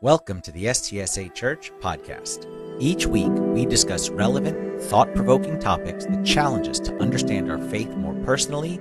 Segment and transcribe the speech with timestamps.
[0.00, 2.46] Welcome to the STSA Church podcast.
[2.78, 7.90] Each week, we discuss relevant, thought provoking topics that challenge us to understand our faith
[7.96, 8.76] more personally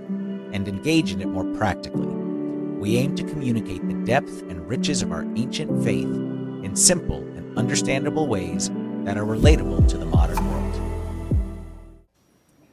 [0.53, 2.05] and engage in it more practically.
[2.05, 7.57] We aim to communicate the depth and riches of our ancient faith in simple and
[7.57, 8.69] understandable ways
[9.03, 10.75] that are relatable to the modern world.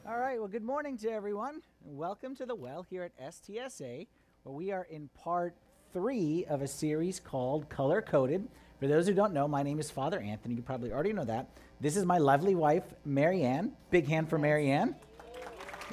[0.07, 4.05] All right, well, good morning to everyone, welcome to the Well here at STSA,
[4.43, 5.55] where we are in part
[5.95, 8.45] three of a series called Color Coded.
[8.81, 10.55] For those who don't know, my name is Father Anthony.
[10.55, 11.47] You probably already know that.
[11.79, 13.71] This is my lovely wife, Marianne.
[13.91, 14.93] Big hand for Marianne.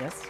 [0.01, 0.21] Yes.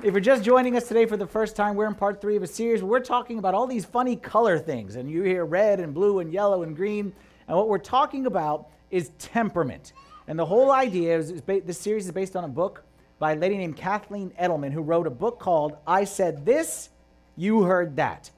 [0.00, 2.44] If you're just joining us today for the first time, we're in part three of
[2.44, 4.94] a series we're talking about all these funny color things.
[4.94, 7.12] And you hear red and blue and yellow and green.
[7.48, 9.92] And what we're talking about is temperament.
[10.28, 12.84] And the whole idea is, is ba- this series is based on a book
[13.18, 16.90] by a lady named Kathleen Edelman, who wrote a book called I Said This,
[17.38, 18.30] You Heard That.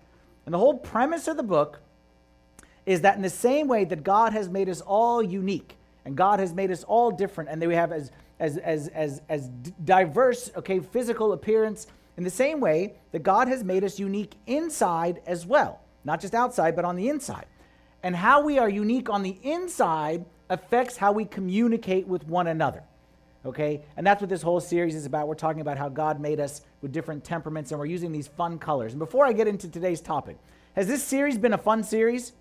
[0.47, 1.81] And the whole premise of the book
[2.87, 6.41] is that in the same way that God has made us all unique and God
[6.41, 9.49] has made us all different, and that we have as as as as as
[9.85, 15.21] diverse, okay, physical appearance, in the same way that God has made us unique inside
[15.27, 17.47] as well, not just outside, but on the inside.
[18.03, 22.83] And how we are unique on the inside affects how we communicate with one another.
[23.45, 23.83] Okay?
[23.97, 25.29] And that's what this whole series is about.
[25.29, 28.59] We're talking about how God made us with different temperaments and we're using these fun
[28.59, 28.93] colors.
[28.93, 30.37] And before I get into today's topic,
[30.75, 32.33] has this series been a fun series?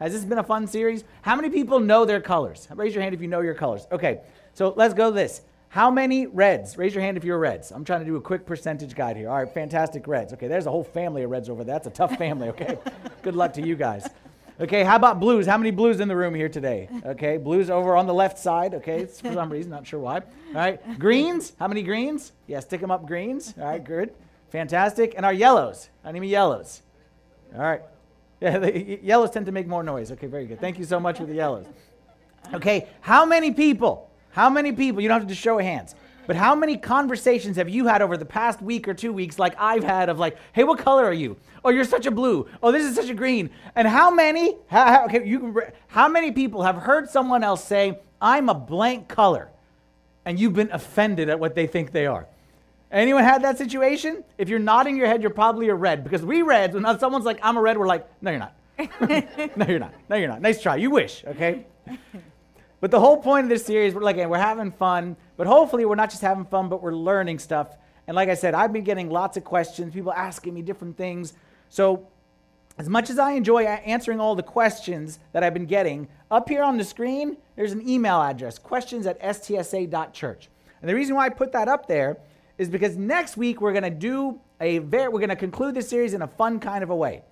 [0.00, 1.04] Has this been a fun series?
[1.22, 2.66] How many people know their colors?
[2.74, 3.86] Raise your hand if you know your colors.
[3.92, 4.20] Okay,
[4.52, 5.42] so let's go this.
[5.68, 6.78] How many reds?
[6.78, 7.72] Raise your hand if you're reds.
[7.72, 9.28] I'm trying to do a quick percentage guide here.
[9.28, 10.32] All right, fantastic reds.
[10.32, 11.74] Okay, there's a whole family of reds over there.
[11.74, 12.78] That's a tough family, okay?
[13.22, 14.08] Good luck to you guys.
[14.60, 15.46] Okay, how about blues?
[15.46, 16.88] How many blues in the room here today?
[17.04, 18.74] Okay, blues over on the left side.
[18.74, 20.18] Okay, it's for some reason, not sure why.
[20.18, 20.22] All
[20.54, 21.54] right, greens.
[21.58, 22.32] How many greens?
[22.46, 23.54] Yeah, stick them up, greens.
[23.58, 24.12] All right, good,
[24.50, 25.14] fantastic.
[25.16, 25.88] And our yellows.
[26.04, 26.82] How many yellows?
[27.52, 27.82] All right.
[28.40, 30.12] Yeah, the yellows tend to make more noise.
[30.12, 30.60] Okay, very good.
[30.60, 31.66] Thank you so much for the yellows.
[32.52, 34.08] Okay, how many people?
[34.30, 35.00] How many people?
[35.00, 35.96] You don't have to show hands.
[36.26, 39.54] But how many conversations have you had over the past week or two weeks, like
[39.58, 41.36] I've had, of like, hey, what color are you?
[41.64, 42.48] Oh, you're such a blue.
[42.62, 43.50] Oh, this is such a green.
[43.74, 44.56] And how many?
[44.68, 45.56] How, how- okay, you can.
[45.88, 49.48] How many people have heard someone else say, "I'm a blank color,"
[50.24, 52.26] and you've been offended at what they think they are?
[52.90, 54.22] Anyone had that situation?
[54.38, 57.38] If you're nodding your head, you're probably a red because we reds, when someone's like,
[57.42, 58.54] "I'm a red," we're like, "No, you're not.
[59.56, 59.94] no, you're not.
[60.08, 60.40] No, you're not.
[60.42, 60.76] Nice try.
[60.76, 61.66] You wish." Okay.
[62.80, 65.94] But the whole point of this series, we're like, we're having fun, but hopefully we're
[65.94, 67.76] not just having fun, but we're learning stuff.
[68.06, 71.34] And like I said, I've been getting lots of questions, people asking me different things.
[71.68, 72.06] So
[72.76, 76.62] as much as I enjoy answering all the questions that I've been getting, up here
[76.62, 80.48] on the screen, there's an email address, questions at stsa.church.
[80.80, 82.18] And the reason why I put that up there
[82.58, 85.88] is because next week we're going to do a very, we're going to conclude this
[85.88, 87.22] series in a fun kind of a way.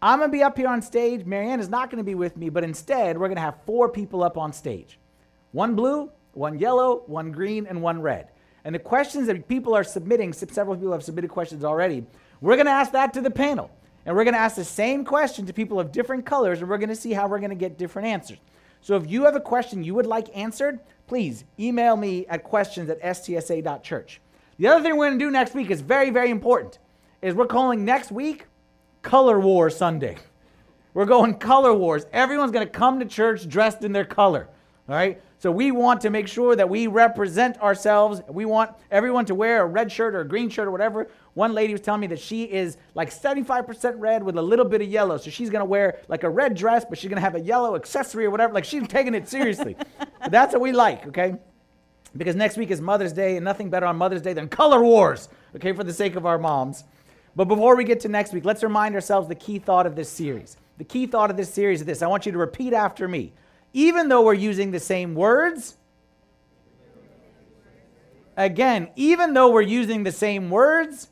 [0.00, 1.24] I'm going to be up here on stage.
[1.24, 3.88] Marianne is not going to be with me, but instead, we're going to have four
[3.88, 4.98] people up on stage
[5.52, 8.28] one blue, one yellow, one green, and one red.
[8.64, 12.04] And the questions that people are submitting, several people have submitted questions already,
[12.40, 13.70] we're going to ask that to the panel.
[14.06, 16.78] And we're going to ask the same question to people of different colors, and we're
[16.78, 18.38] going to see how we're going to get different answers.
[18.80, 22.88] So if you have a question you would like answered, please email me at questions
[22.88, 24.20] at stsa.church.
[24.58, 26.78] The other thing we're going to do next week is very, very important,
[27.20, 28.46] is we're calling next week
[29.02, 30.16] Color War Sunday.
[30.94, 32.06] We're going color wars.
[32.12, 34.48] Everyone's going to come to church dressed in their color.
[34.88, 35.20] All right?
[35.40, 38.20] So we want to make sure that we represent ourselves.
[38.28, 41.08] We want everyone to wear a red shirt or a green shirt or whatever.
[41.34, 44.82] One lady was telling me that she is like 75% red with a little bit
[44.82, 45.16] of yellow.
[45.16, 47.40] So she's going to wear like a red dress, but she's going to have a
[47.40, 48.52] yellow accessory or whatever.
[48.52, 49.76] Like she's taking it seriously.
[50.28, 51.36] that's what we like, okay?
[52.16, 55.28] Because next week is Mother's Day, and nothing better on Mother's Day than color wars,
[55.54, 56.82] okay, for the sake of our moms.
[57.36, 60.08] But before we get to next week, let's remind ourselves the key thought of this
[60.08, 60.56] series.
[60.78, 63.32] The key thought of this series is this I want you to repeat after me.
[63.72, 65.76] Even though we're using the same words,
[68.36, 71.08] again, even though we're using the same words,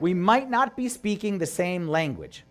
[0.00, 2.44] we might not be speaking the same language.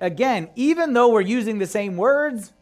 [0.00, 2.52] Again, even though we're using the same words,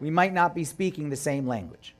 [0.00, 1.94] we might not be speaking the same language.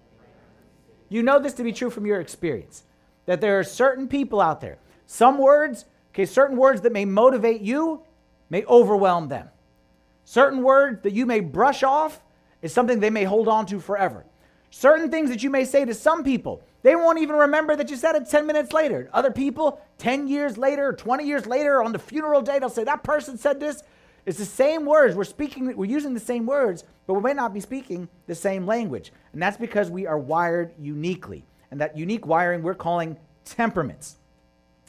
[1.08, 2.82] You know this to be true from your experience
[3.26, 7.60] that there are certain people out there, some words, okay, certain words that may motivate
[7.60, 8.02] you
[8.50, 9.48] may overwhelm them.
[10.24, 12.22] Certain words that you may brush off
[12.62, 14.24] is something they may hold on to forever.
[14.70, 17.96] Certain things that you may say to some people, they won't even remember that you
[17.96, 19.08] said it 10 minutes later.
[19.12, 23.02] Other people, 10 years later, 20 years later, on the funeral day, they'll say, That
[23.02, 23.82] person said this.
[24.26, 25.14] It's the same words.
[25.14, 28.66] We're speaking, we're using the same words, but we may not be speaking the same
[28.66, 29.12] language.
[29.32, 31.44] And that's because we are wired uniquely.
[31.70, 34.16] And that unique wiring we're calling temperaments.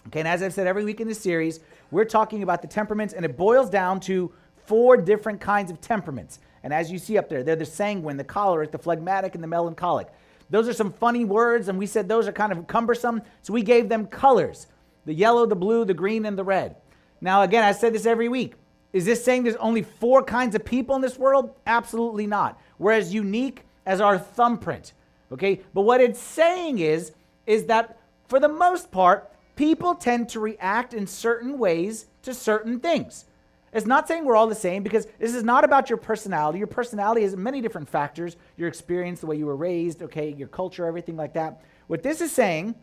[0.08, 1.60] Okay, and as I've said every week in this series,
[1.92, 4.32] we're talking about the temperaments, and it boils down to
[4.68, 6.40] four different kinds of temperaments.
[6.64, 9.48] And as you see up there, they're the sanguine, the choleric, the phlegmatic, and the
[9.48, 10.08] melancholic.
[10.50, 13.62] Those are some funny words, and we said those are kind of cumbersome, so we
[13.62, 14.68] gave them colors
[15.06, 16.76] the yellow, the blue, the green, and the red.
[17.22, 18.56] Now, again, I said this every week.
[18.92, 21.54] Is this saying there's only four kinds of people in this world?
[21.68, 22.60] Absolutely not.
[22.80, 24.94] We're as unique as our thumbprint.
[25.32, 25.62] Okay?
[25.74, 27.12] But what it's saying is,
[27.46, 32.80] is that for the most part, people tend to react in certain ways to certain
[32.80, 33.26] things.
[33.75, 36.60] It's not saying we're all the same because this is not about your personality.
[36.60, 40.48] Your personality has many different factors your experience, the way you were raised, okay, your
[40.48, 41.62] culture, everything like that.
[41.88, 42.75] What this is saying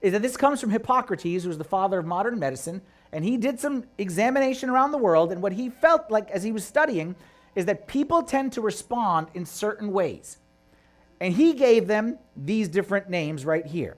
[0.00, 2.82] is that this comes from Hippocrates, who was the father of modern medicine,
[3.12, 5.32] and he did some examination around the world.
[5.32, 7.16] And what he felt like as he was studying
[7.56, 10.38] is that people tend to respond in certain ways.
[11.20, 13.96] And he gave them these different names right here.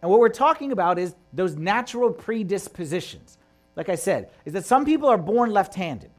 [0.00, 3.38] And what we're talking about is those natural predispositions
[3.76, 6.10] like I said, is that some people are born left handed.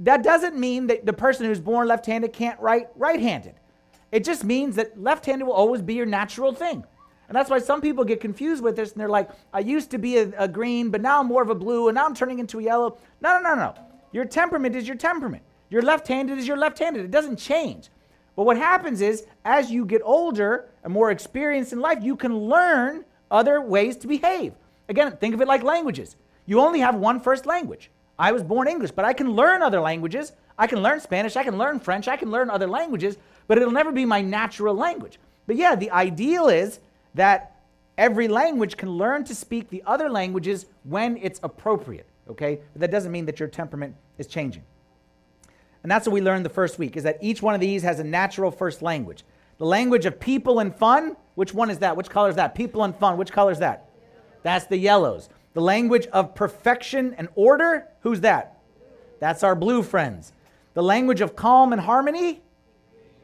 [0.00, 3.54] That doesn't mean that the person who's born left handed can't write right handed.
[4.12, 6.84] It just means that left handed will always be your natural thing.
[7.28, 9.98] And that's why some people get confused with this and they're like, I used to
[9.98, 12.38] be a, a, green, but now I'm more of a blue, and now I'm turning
[12.38, 12.96] into a yellow.
[13.20, 13.74] No, no, no, no.
[14.12, 15.42] Your temperament is your temperament.
[15.68, 17.04] Your left handed is your left handed.
[17.04, 17.90] It doesn't change.
[18.34, 22.34] But what happens is, as you get older and more experienced in life, you can
[22.34, 24.54] learn other ways to behave.
[24.88, 26.16] Again, think of it like languages.
[26.48, 27.90] You only have one first language.
[28.18, 30.32] I was born English, but I can learn other languages.
[30.58, 33.16] I can learn Spanish, I can learn French, I can learn other languages,
[33.46, 35.20] but it'll never be my natural language.
[35.46, 36.80] But yeah, the ideal is
[37.14, 37.60] that
[37.96, 42.58] every language can learn to speak the other languages when it's appropriate, okay?
[42.72, 44.64] But that doesn't mean that your temperament is changing.
[45.82, 48.00] And that's what we learned the first week is that each one of these has
[48.00, 49.22] a natural first language.
[49.58, 51.96] The language of people and fun, which one is that?
[51.96, 52.54] Which color is that?
[52.54, 53.90] People and fun, which color is that?
[54.42, 55.28] That's the yellows.
[55.54, 58.58] The language of perfection and order, who's that?
[59.20, 60.32] That's our blue friends.
[60.74, 62.40] The language of calm and harmony,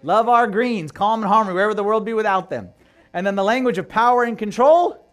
[0.03, 2.71] love our greens, calm and harmony, wherever the world be without them.
[3.13, 5.05] And then the language of power and control,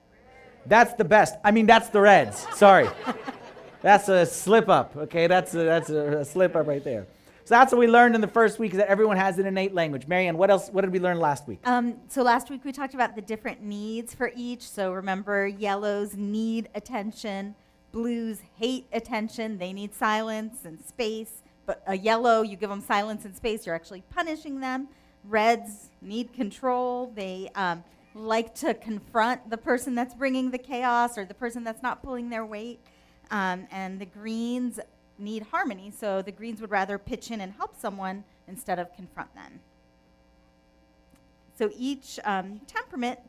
[0.66, 1.36] that's the best.
[1.44, 2.48] I mean, that's the reds.
[2.56, 2.90] Sorry.
[3.82, 5.28] that's a slip up, okay?
[5.28, 7.06] That's a, that's a, a slip up right there.
[7.52, 9.74] So that's what we learned in the first week is that everyone has an innate
[9.74, 10.08] language.
[10.08, 10.70] Marianne, what else?
[10.70, 11.60] What did we learn last week?
[11.66, 14.62] Um, so last week we talked about the different needs for each.
[14.62, 17.56] So remember, yellows need attention,
[17.92, 19.58] blues hate attention.
[19.58, 21.44] They need silence and space.
[21.66, 24.88] But a yellow, you give them silence and space, you're actually punishing them.
[25.26, 27.12] Reds need control.
[27.14, 27.84] They um,
[28.16, 32.30] like to confront the person that's bringing the chaos or the person that's not pulling
[32.30, 32.80] their weight.
[33.30, 34.80] Um, and the greens
[35.22, 39.34] need harmony, so the Greens would rather pitch in and help someone instead of confront
[39.36, 39.60] them.
[41.58, 43.20] So each um, temperament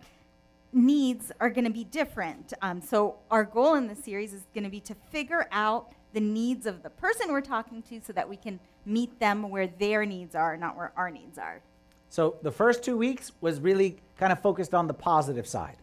[0.72, 2.54] needs are going to be different.
[2.62, 6.20] Um, so our goal in this series is going to be to figure out the
[6.20, 10.04] needs of the person we're talking to so that we can meet them where their
[10.06, 11.60] needs are, not where our needs are.
[12.08, 15.76] So the first two weeks was really kind of focused on the positive side.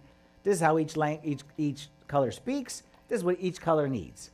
[0.44, 2.84] This is how each, lang- each, each color speaks.
[3.08, 4.32] This is what each color needs.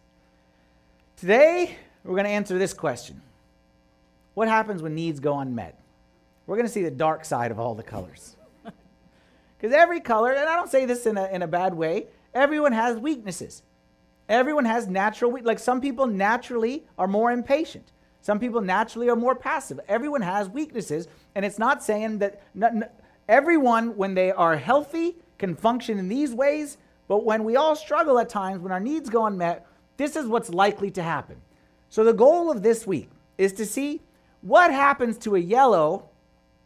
[1.17, 3.21] Today, we're going to answer this question
[4.33, 5.79] What happens when needs go unmet?
[6.45, 8.35] We're going to see the dark side of all the colors.
[9.57, 12.73] Because every color, and I don't say this in a, in a bad way, everyone
[12.73, 13.63] has weaknesses.
[14.27, 17.93] Everyone has natural, like some people naturally are more impatient.
[18.21, 19.79] Some people naturally are more passive.
[19.87, 22.43] Everyone has weaknesses, and it's not saying that
[23.29, 28.19] everyone, when they are healthy, can function in these ways, but when we all struggle
[28.19, 29.65] at times, when our needs go unmet,
[29.97, 31.41] this is what's likely to happen.
[31.89, 34.01] So, the goal of this week is to see
[34.41, 36.09] what happens to a yellow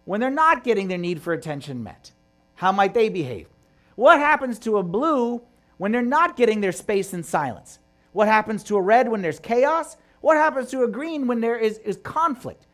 [0.05, 2.12] when they're not getting their need for attention met.
[2.55, 3.48] How might they behave?
[3.95, 5.41] What happens to a blue
[5.77, 7.79] when they're not getting their space and silence?
[8.12, 9.98] What happens to a red when there's chaos?
[10.21, 12.65] What happens to a green when there is, is conflict?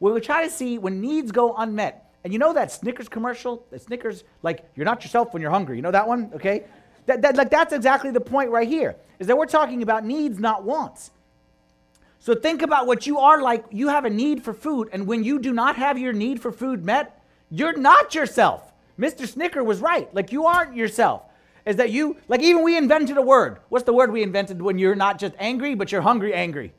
[0.00, 2.12] We will try to see when needs go unmet.
[2.24, 3.66] And you know that Snickers commercial?
[3.70, 5.76] that Snickers, like, you're not yourself when you're hungry.
[5.76, 6.30] You know that one?
[6.34, 6.64] Okay?
[7.06, 10.38] That, that, like, that's exactly the point right here, is that we're talking about needs,
[10.38, 11.10] not wants.
[12.18, 13.64] So think about what you are like.
[13.70, 16.50] You have a need for food, and when you do not have your need for
[16.50, 18.72] food met, you're not yourself.
[18.98, 19.28] Mr.
[19.28, 20.12] Snicker was right.
[20.14, 21.22] Like, you aren't yourself.
[21.64, 23.58] Is that you, like, even we invented a word.
[23.68, 26.72] What's the word we invented when you're not just angry, but you're hungry, angry?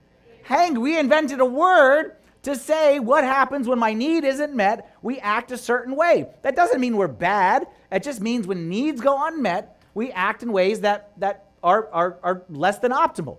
[0.44, 5.20] Hang, we invented a word to say what happens when my need isn't met, we
[5.20, 6.28] act a certain way.
[6.44, 7.68] That doesn't mean we're bad.
[7.92, 12.18] It just means when needs go unmet, we act in ways that, that are, are,
[12.22, 13.38] are less than optimal.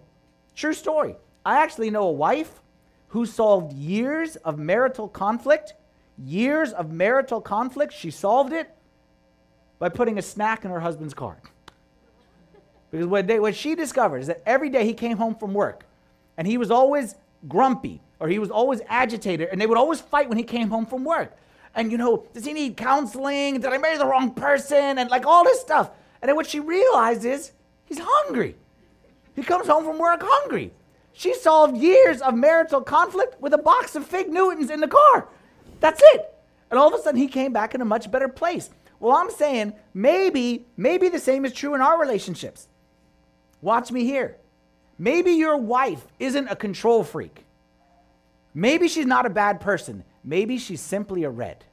[0.57, 1.15] True story.
[1.47, 2.61] I actually know a wife
[3.09, 5.75] who solved years of marital conflict,
[6.19, 7.93] years of marital conflict.
[7.93, 8.69] She solved it
[9.79, 11.39] by putting a snack in her husband's car.
[12.91, 15.87] Because what, they, what she discovered is that every day he came home from work
[16.37, 17.15] and he was always
[17.47, 20.87] grumpy or he was always agitated and they would always fight when he came home
[20.87, 21.37] from work.
[21.77, 23.61] And you know, does he need counseling?
[23.61, 24.99] Did I marry the wrong person?
[24.99, 25.93] And like all this stuff.
[26.21, 27.53] And then what she realized is
[27.85, 28.57] he's hungry.
[29.35, 30.73] He comes home from work hungry.
[31.13, 35.29] She solved years of marital conflict with a box of fig Newtons in the car.
[35.81, 36.35] That's it.
[36.71, 38.71] And all of a sudden he came back in a much better place.
[39.01, 42.69] Well, I'm saying maybe, maybe the same is true in our relationships.
[43.61, 44.37] Watch me here.
[44.99, 47.45] Maybe your wife isn't a control freak.
[48.55, 50.05] Maybe she's not a bad person.
[50.25, 51.65] Maybe she's simply a red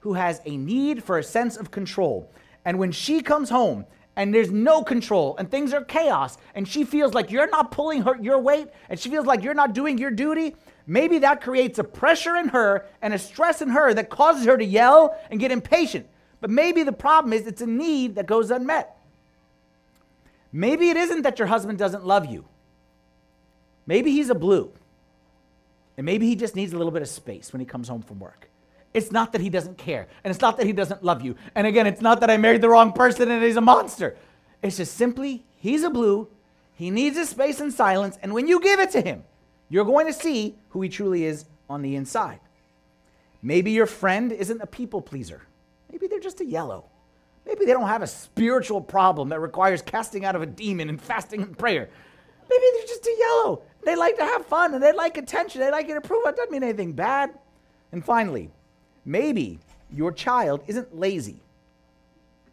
[0.00, 2.30] who has a need for a sense of control.
[2.64, 6.84] And when she comes home and there's no control and things are chaos and she
[6.84, 9.98] feels like you're not pulling her your weight and she feels like you're not doing
[9.98, 10.54] your duty,
[10.86, 14.56] maybe that creates a pressure in her and a stress in her that causes her
[14.56, 16.06] to yell and get impatient.
[16.40, 18.96] But maybe the problem is it's a need that goes unmet.
[20.52, 22.44] Maybe it isn't that your husband doesn't love you.
[23.86, 24.72] Maybe he's a blue.
[25.96, 28.18] And maybe he just needs a little bit of space when he comes home from
[28.18, 28.48] work.
[28.94, 30.08] It's not that he doesn't care.
[30.22, 31.36] And it's not that he doesn't love you.
[31.54, 34.16] And again, it's not that I married the wrong person and he's a monster.
[34.62, 36.28] It's just simply he's a blue.
[36.74, 38.18] He needs his space and silence.
[38.22, 39.24] And when you give it to him,
[39.68, 42.40] you're going to see who he truly is on the inside.
[43.40, 45.42] Maybe your friend isn't a people pleaser.
[45.90, 46.84] Maybe they're just a yellow.
[47.46, 51.00] Maybe they don't have a spiritual problem that requires casting out of a demon and
[51.00, 51.88] fasting and prayer.
[52.48, 53.62] Maybe they're just a yellow.
[53.84, 55.60] They like to have fun and they like attention.
[55.60, 57.36] They like you to prove it doesn't mean anything bad.
[57.90, 58.50] And finally,
[59.04, 59.58] maybe
[59.90, 61.40] your child isn't lazy.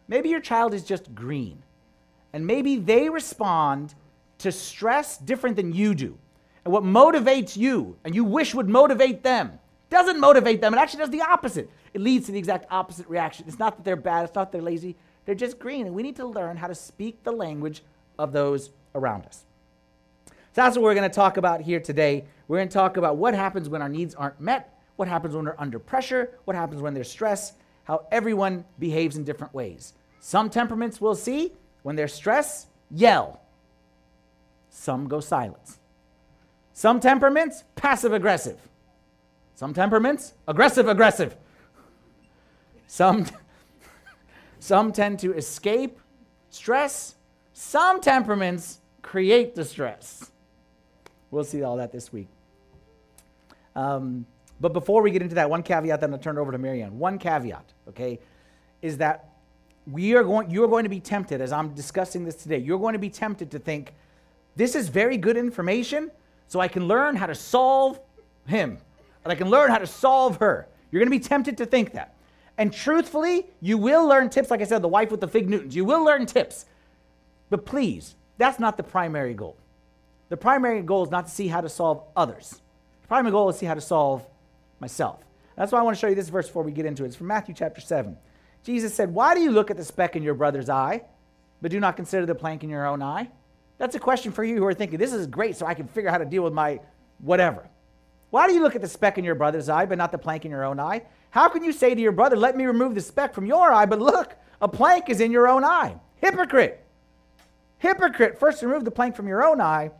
[0.08, 1.62] Maybe your child is just green.
[2.32, 3.94] And maybe they respond
[4.38, 6.18] to stress different than you do.
[6.64, 10.72] And what motivates you and you wish would motivate them doesn't motivate them.
[10.74, 11.70] It actually does the opposite.
[11.94, 13.46] It leads to the exact opposite reaction.
[13.48, 14.96] It's not that they're bad, it's not that they're lazy.
[15.26, 15.86] They're just green.
[15.86, 17.82] And we need to learn how to speak the language
[18.18, 19.44] of those around us.
[20.26, 22.24] So that's what we're going to talk about here today.
[22.48, 25.46] We're going to talk about what happens when our needs aren't met, what happens when
[25.46, 27.54] they're under pressure, what happens when there's stress,
[27.84, 29.94] how everyone behaves in different ways.
[30.20, 33.40] Some temperaments we'll see when there's stress, yell.
[34.68, 35.78] Some go silent.
[36.74, 38.58] Some temperaments, passive aggressive.
[39.54, 41.34] Some temperaments, aggressive aggressive.
[42.86, 43.24] Some,
[44.58, 45.98] some tend to escape
[46.50, 47.14] stress.
[47.54, 50.30] Some temperaments create the stress.
[51.30, 52.28] We'll see all that this week.
[53.74, 54.26] Um,
[54.60, 56.98] but before we get into that, one caveat, then I'll turn it over to Marianne.
[56.98, 58.18] One caveat, okay,
[58.82, 59.30] is that
[59.90, 62.92] we are going, you're going to be tempted, as I'm discussing this today, you're going
[62.92, 63.94] to be tempted to think,
[64.56, 66.10] this is very good information,
[66.48, 68.00] so I can learn how to solve
[68.46, 68.78] him,
[69.24, 70.68] and I can learn how to solve her.
[70.90, 72.14] You're going to be tempted to think that.
[72.58, 75.74] And truthfully, you will learn tips, like I said, the wife with the fig Newtons.
[75.74, 76.66] You will learn tips.
[77.48, 79.56] But please, that's not the primary goal.
[80.28, 82.60] The primary goal is not to see how to solve others.
[83.02, 84.26] The primary goal is to see how to solve
[84.80, 85.24] myself.
[85.56, 87.08] That's why I want to show you this verse before we get into it.
[87.08, 88.16] It's from Matthew chapter 7.
[88.62, 91.02] Jesus said, Why do you look at the speck in your brother's eye,
[91.60, 93.30] but do not consider the plank in your own eye?
[93.78, 96.08] That's a question for you who are thinking, This is great, so I can figure
[96.08, 96.80] out how to deal with my
[97.18, 97.68] whatever.
[98.30, 100.44] Why do you look at the speck in your brother's eye, but not the plank
[100.44, 101.02] in your own eye?
[101.30, 103.86] How can you say to your brother, Let me remove the speck from your eye,
[103.86, 105.96] but look, a plank is in your own eye?
[106.16, 106.84] Hypocrite!
[107.78, 108.38] Hypocrite!
[108.38, 109.90] First remove the plank from your own eye,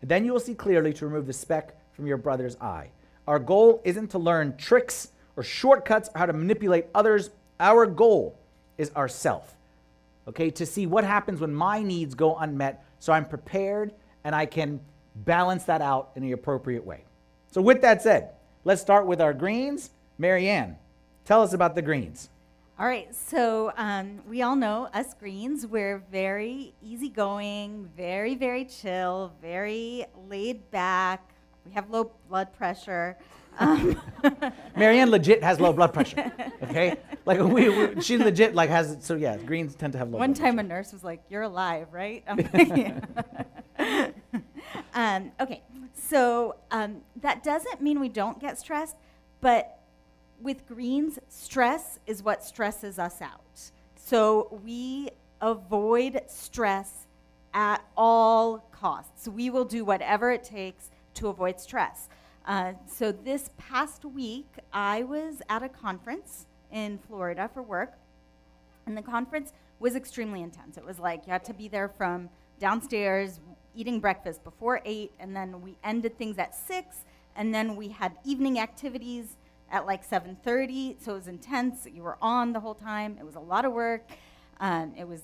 [0.00, 2.90] and then you will see clearly to remove the speck from your brother's eye.
[3.28, 7.28] Our goal isn't to learn tricks or shortcuts or how to manipulate others.
[7.60, 8.38] Our goal
[8.78, 9.54] is ourself.
[10.26, 13.92] Okay, to see what happens when my needs go unmet so I'm prepared
[14.24, 14.80] and I can
[15.14, 17.04] balance that out in the appropriate way.
[17.50, 18.30] So, with that said,
[18.64, 19.90] let's start with our greens.
[20.16, 20.78] Marianne,
[21.26, 22.30] tell us about the greens.
[22.78, 29.32] All right, so um, we all know us Greens, we're very easygoing, very, very chill,
[29.42, 31.27] very laid back.
[31.68, 33.16] We have low blood pressure.
[33.60, 34.00] Um,
[34.76, 36.30] Marianne legit has low blood pressure.
[36.62, 36.96] Okay,
[37.26, 39.36] like we, we, she legit like has so yeah.
[39.36, 40.18] Greens tend to have low.
[40.20, 40.66] One time pressure.
[40.66, 42.22] a nurse was like, "You're alive, right?"
[44.94, 48.94] um, okay, so um, that doesn't mean we don't get stressed,
[49.40, 49.80] but
[50.40, 53.72] with greens, stress is what stresses us out.
[53.96, 55.08] So we
[55.40, 57.08] avoid stress
[57.54, 59.26] at all costs.
[59.26, 62.08] We will do whatever it takes to avoid stress.
[62.46, 67.94] Uh, so this past week, I was at a conference in Florida for work,
[68.86, 70.78] and the conference was extremely intense.
[70.78, 73.40] It was like you had to be there from downstairs
[73.74, 78.12] eating breakfast before 8, and then we ended things at 6, and then we had
[78.24, 79.36] evening activities
[79.70, 81.86] at like 7.30, so it was intense.
[81.92, 83.16] You were on the whole time.
[83.18, 84.08] It was a lot of work.
[84.60, 85.22] Um, it was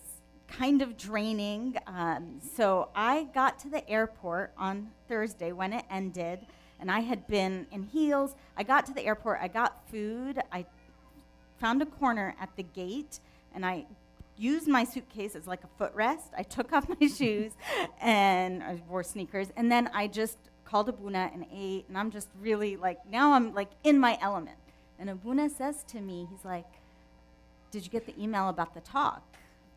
[0.59, 1.77] kind of draining.
[1.87, 6.41] Um, so I got to the airport on Thursday when it ended,
[6.81, 8.35] and I had been in heels.
[8.57, 10.67] I got to the airport, I got food, I
[11.59, 13.21] found a corner at the gate,
[13.55, 13.87] and I
[14.37, 16.31] used my suitcase as like a footrest.
[16.37, 17.53] I took off my shoes
[18.01, 22.29] and I wore sneakers, and then I just called Abuna and ate, and I'm just
[22.41, 24.59] really like, now I'm like in my element.
[24.99, 26.67] And Abuna says to me, he's like,
[27.71, 29.23] Did you get the email about the talk?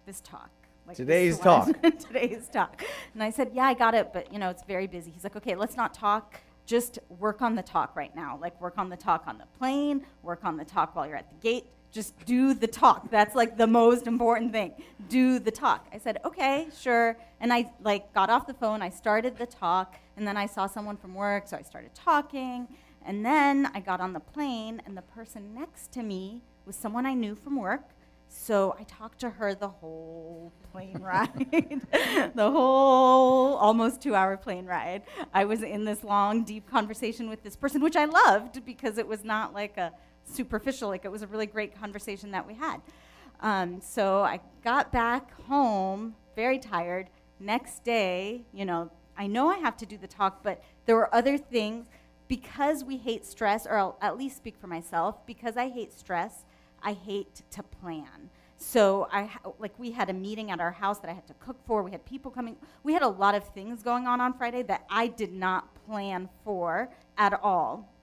[0.05, 0.56] This talk.
[0.87, 1.43] Like this Today's one.
[1.43, 1.81] talk.
[1.99, 2.83] Today's talk.
[3.13, 5.11] And I said, Yeah, I got it, but you know, it's very busy.
[5.11, 6.39] He's like, Okay, let's not talk.
[6.65, 8.37] Just work on the talk right now.
[8.41, 11.29] Like, work on the talk on the plane, work on the talk while you're at
[11.29, 11.65] the gate.
[11.91, 13.09] Just do the talk.
[13.09, 14.73] That's like the most important thing.
[15.09, 15.87] Do the talk.
[15.93, 17.17] I said, Okay, sure.
[17.41, 18.81] And I like got off the phone.
[18.81, 22.67] I started the talk, and then I saw someone from work, so I started talking.
[23.05, 27.05] And then I got on the plane, and the person next to me was someone
[27.05, 27.89] I knew from work.
[28.29, 31.51] So I talked to her the whole plane ride,
[32.35, 35.03] the whole almost two hour plane ride.
[35.33, 39.07] I was in this long, deep conversation with this person, which I loved because it
[39.07, 39.91] was not like a
[40.23, 42.81] superficial, like it was a really great conversation that we had.
[43.39, 47.09] Um, so I got back home very tired.
[47.39, 51.13] Next day, you know, I know I have to do the talk, but there were
[51.13, 51.87] other things
[52.27, 56.43] because we hate stress, or I'll at least speak for myself, because I hate stress,
[56.83, 58.29] I hate to plan.
[58.57, 61.33] So I ha- like we had a meeting at our house that I had to
[61.35, 61.83] cook for.
[61.83, 62.57] We had people coming.
[62.83, 66.27] We had a lot of things going on on Friday that I did not plan
[66.43, 67.93] for at all.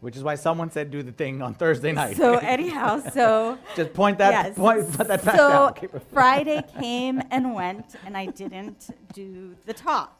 [0.00, 2.16] Which is why someone said do the thing on Thursday night.
[2.16, 4.56] So anyhow, so just point that yes.
[4.56, 6.00] point put that back so down.
[6.12, 10.18] Friday came and went, and I didn't do the talk.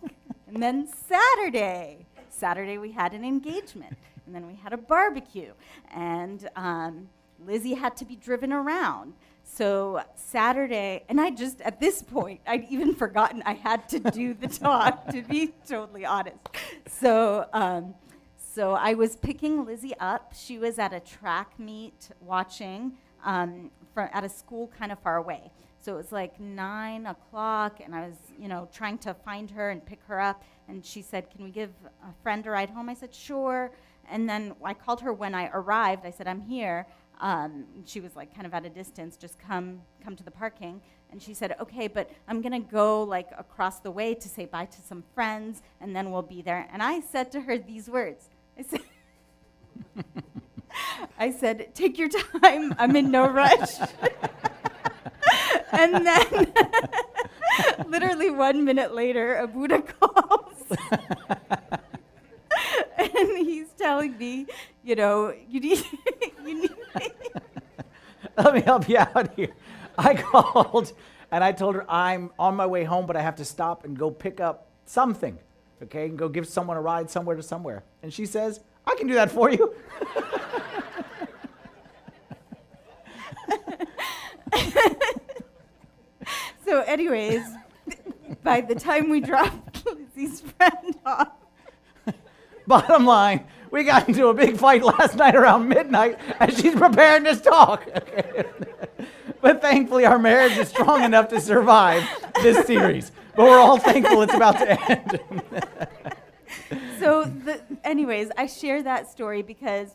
[0.48, 3.96] And then Saturday, Saturday we had an engagement,
[4.26, 5.52] and then we had a barbecue,
[5.94, 7.08] and um,
[7.44, 9.14] Lizzie had to be driven around.
[9.44, 14.34] So Saturday, and I just at this point I'd even forgotten I had to do
[14.34, 15.06] the talk.
[15.08, 16.38] to be totally honest,
[16.86, 17.46] so.
[17.52, 17.94] Um,
[18.58, 20.32] so I was picking Lizzie up.
[20.34, 25.16] She was at a track meet watching um, for, at a school kind of far
[25.16, 25.52] away.
[25.80, 29.70] So it was like nine o'clock, and I was, you know, trying to find her
[29.70, 30.42] and pick her up.
[30.66, 31.70] And she said, "Can we give
[32.02, 33.70] a friend a ride home?" I said, "Sure."
[34.10, 36.04] And then I called her when I arrived.
[36.04, 36.86] I said, "I'm here."
[37.20, 39.16] Um, she was like kind of at a distance.
[39.16, 40.80] Just come, come to the parking.
[41.10, 44.66] And she said, "Okay, but I'm gonna go like across the way to say bye
[44.66, 48.28] to some friends, and then we'll be there." And I said to her these words.
[48.58, 48.80] I said,
[51.18, 52.74] I said, take your time.
[52.78, 53.78] I'm in no rush.
[55.72, 56.52] and then,
[57.86, 60.54] literally one minute later, Abuna calls.
[62.96, 64.46] and he's telling me,
[64.82, 65.84] you know, you need.
[68.38, 69.52] Let me help you out here.
[69.98, 70.92] I called
[71.30, 73.98] and I told her I'm on my way home, but I have to stop and
[73.98, 75.38] go pick up something.
[75.82, 77.84] Okay, and go give someone a ride somewhere to somewhere.
[78.02, 79.74] And she says, I can do that for you.
[86.64, 87.42] So, anyways,
[88.42, 91.30] by the time we dropped Lizzie's friend off,
[92.66, 97.24] Bottom line, we got into a big fight last night around midnight as she's preparing
[97.24, 97.88] this talk.
[99.40, 102.02] But thankfully, our marriage is strong enough to survive
[102.42, 103.12] this series.
[103.36, 105.20] But we're all thankful it's about to end.
[106.98, 109.94] so the, anyways i share that story because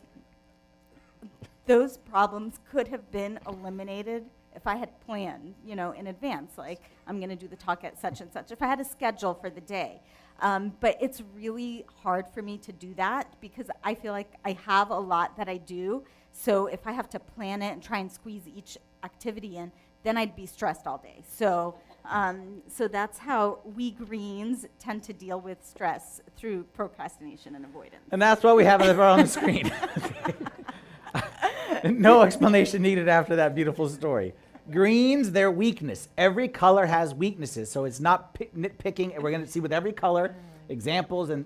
[1.66, 6.80] those problems could have been eliminated if i had planned you know in advance like
[7.06, 9.34] i'm going to do the talk at such and such if i had a schedule
[9.34, 10.00] for the day
[10.40, 14.52] um, but it's really hard for me to do that because i feel like i
[14.66, 17.98] have a lot that i do so if i have to plan it and try
[17.98, 19.70] and squeeze each activity in
[20.02, 21.74] then i'd be stressed all day so
[22.06, 28.04] um, so that's how we greens tend to deal with stress through procrastination and avoidance.
[28.12, 29.72] And that's what we have on the screen.
[31.84, 34.34] no explanation needed after that beautiful story.
[34.70, 36.08] Greens, their weakness.
[36.16, 39.14] Every color has weaknesses, so it's not pick, nitpicking.
[39.14, 40.34] And we're going to see with every color
[40.68, 41.30] examples.
[41.30, 41.44] And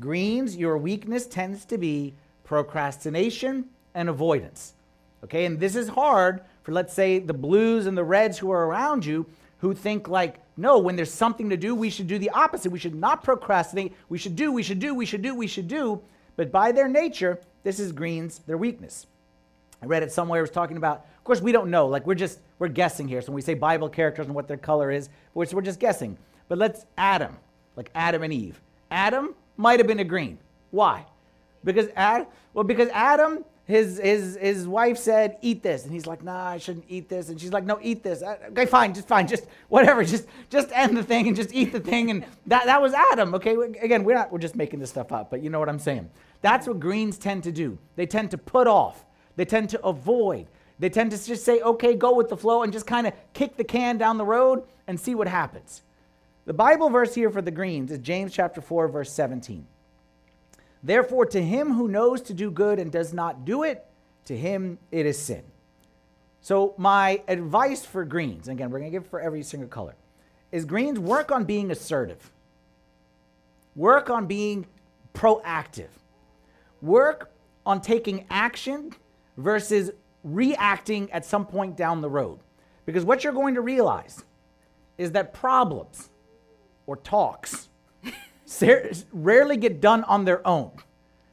[0.00, 4.74] greens, your weakness tends to be procrastination and avoidance.
[5.24, 8.66] Okay, and this is hard for, let's say, the blues and the reds who are
[8.66, 9.26] around you
[9.58, 12.70] who think like, no, when there's something to do, we should do the opposite.
[12.70, 13.94] We should not procrastinate.
[14.08, 16.02] We should do, we should do, we should do, we should do.
[16.36, 19.06] But by their nature, this is greens, their weakness.
[19.82, 21.86] I read it somewhere, it was talking about, of course, we don't know.
[21.86, 23.22] Like, we're just, we're guessing here.
[23.22, 26.18] So when we say Bible characters and what their color is, we're, we're just guessing.
[26.48, 27.38] But let's, Adam,
[27.76, 28.60] like Adam and Eve.
[28.90, 30.38] Adam might have been a green.
[30.70, 31.06] Why?
[31.64, 35.84] Because Ad, well, because Adam his, his, his wife said, eat this.
[35.84, 37.30] And he's like, nah, I shouldn't eat this.
[37.30, 38.22] And she's like, no, eat this.
[38.22, 40.04] Uh, okay, fine, just fine, just whatever.
[40.14, 42.10] Just, just end the thing and just eat the thing.
[42.10, 43.56] And that, that was Adam, okay?
[43.80, 46.10] Again, we're not, we're just making this stuff up, but you know what I'm saying.
[46.42, 47.78] That's what greens tend to do.
[47.96, 49.04] They tend to put off.
[49.36, 50.46] They tend to avoid.
[50.78, 53.56] They tend to just say, okay, go with the flow and just kind of kick
[53.56, 55.82] the can down the road and see what happens.
[56.46, 59.66] The Bible verse here for the greens is James chapter 4, verse 17.
[60.82, 63.86] Therefore, to him who knows to do good and does not do it,
[64.26, 65.42] to him it is sin.
[66.42, 69.94] So, my advice for greens, again, we're going to give for every single color,
[70.52, 72.30] is greens work on being assertive,
[73.74, 74.66] work on being
[75.14, 75.88] proactive,
[76.82, 77.30] work
[77.64, 78.92] on taking action
[79.38, 79.90] versus
[80.24, 82.40] reacting at some point down the road.
[82.86, 84.24] Because what you're going to realize
[84.98, 86.10] is that problems
[86.86, 87.68] or talks
[89.12, 90.72] rarely get done on their own.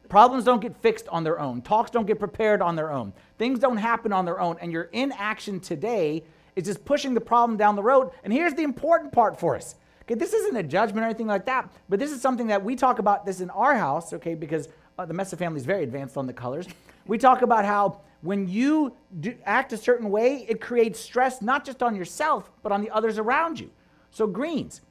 [0.09, 1.61] Problems don't get fixed on their own.
[1.61, 3.13] Talks don't get prepared on their own.
[3.37, 4.57] Things don't happen on their own.
[4.61, 6.23] And your inaction today
[6.55, 8.11] is just pushing the problem down the road.
[8.23, 9.75] And here's the important part for us.
[10.03, 12.75] Okay, this isn't a judgment or anything like that, but this is something that we
[12.75, 16.17] talk about this in our house, okay, because uh, the Mesa family is very advanced
[16.17, 16.67] on the colors.
[17.05, 21.65] We talk about how when you do, act a certain way, it creates stress not
[21.65, 23.69] just on yourself, but on the others around you.
[24.11, 24.81] So, greens,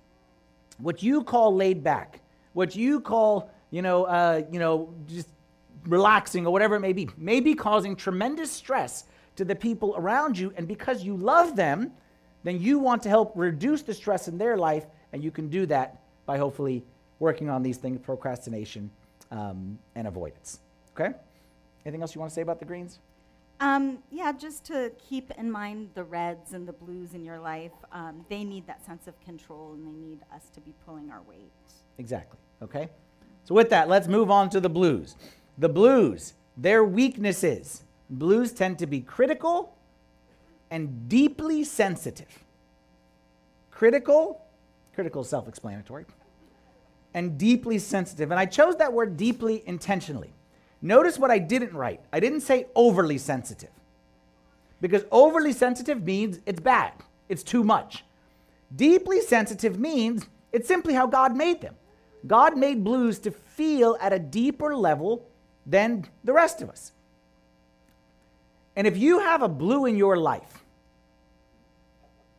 [0.79, 2.21] what you call laid back,
[2.53, 5.29] what you call, you know, uh, you know, just
[5.87, 9.05] relaxing or whatever it may be, may be causing tremendous stress
[9.37, 10.53] to the people around you.
[10.57, 11.93] And because you love them,
[12.43, 14.87] then you want to help reduce the stress in their life.
[15.13, 16.83] And you can do that by hopefully
[17.19, 18.91] working on these things procrastination
[19.31, 20.61] um, and avoidance.
[20.95, 21.15] Okay?
[21.85, 22.99] Anything else you want to say about the greens?
[23.61, 27.73] Um, yeah, just to keep in mind the reds and the blues in your life.
[27.93, 31.21] Um, they need that sense of control and they need us to be pulling our
[31.23, 31.53] weight.
[31.99, 32.39] Exactly.
[32.63, 32.89] Okay?
[33.45, 35.15] So, with that, let's move on to the blues.
[35.59, 37.83] The blues, their weaknesses.
[38.09, 39.77] Blues tend to be critical
[40.71, 42.45] and deeply sensitive.
[43.71, 44.43] Critical,
[44.95, 46.07] critical self explanatory,
[47.13, 48.31] and deeply sensitive.
[48.31, 50.33] And I chose that word deeply intentionally
[50.83, 52.01] Notice what I didn't write.
[52.13, 53.71] I didn't say overly sensitive.
[54.81, 56.93] Because overly sensitive means it's bad,
[57.29, 58.05] it's too much.
[58.75, 61.75] Deeply sensitive means it's simply how God made them.
[62.27, 65.27] God made blues to feel at a deeper level
[65.67, 66.93] than the rest of us.
[68.77, 70.65] And if you have a blue in your life,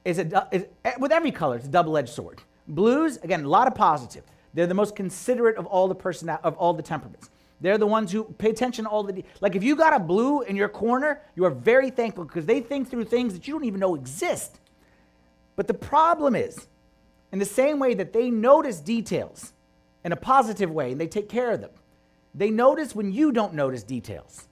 [0.04, 2.42] it's a, it's, eh, with every color, it's a double-edged sword.
[2.68, 4.24] Blues, again, a lot of positive.
[4.54, 7.30] They're the most considerate of all the person of all the temperaments.
[7.62, 9.13] They're the ones who pay attention to all the.
[9.13, 12.45] De- like if you got a blue in your corner, you are very thankful because
[12.47, 14.60] they think through things that you don't even know exist.
[15.56, 16.67] But the problem is,
[17.32, 19.54] in the same way that they notice details
[20.04, 21.69] in a positive way and they take care of them,
[22.34, 24.47] they notice when you don't notice details.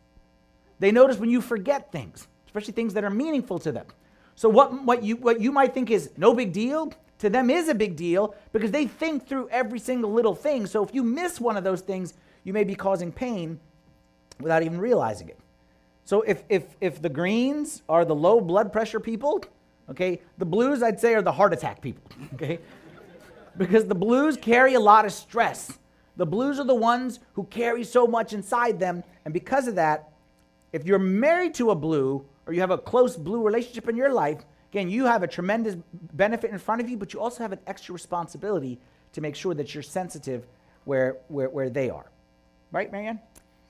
[0.78, 3.88] They notice when you forget things, especially things that are meaningful to them.
[4.36, 7.68] So what, what, you, what you might think is no big deal, to them is
[7.68, 10.66] a big deal because they think through every single little thing.
[10.66, 12.14] So if you miss one of those things,
[12.50, 13.60] you may be causing pain
[14.42, 15.38] without even realizing it.
[16.04, 19.44] So if, if, if the greens are the low blood pressure people,
[19.88, 22.02] okay, the blues I'd say are the heart attack people,
[22.34, 22.58] okay?
[23.56, 25.78] because the blues carry a lot of stress.
[26.18, 30.10] The blues are the ones who carry so much inside them, and because of that,
[30.74, 34.12] if you're married to a blue or you have a close blue relationship in your
[34.12, 35.76] life, again, you have a tremendous
[36.14, 38.80] benefit in front of you, but you also have an extra responsibility
[39.14, 40.48] to make sure that you're sensitive
[40.86, 42.10] where, where, where they are.
[42.72, 43.20] Right, Marianne?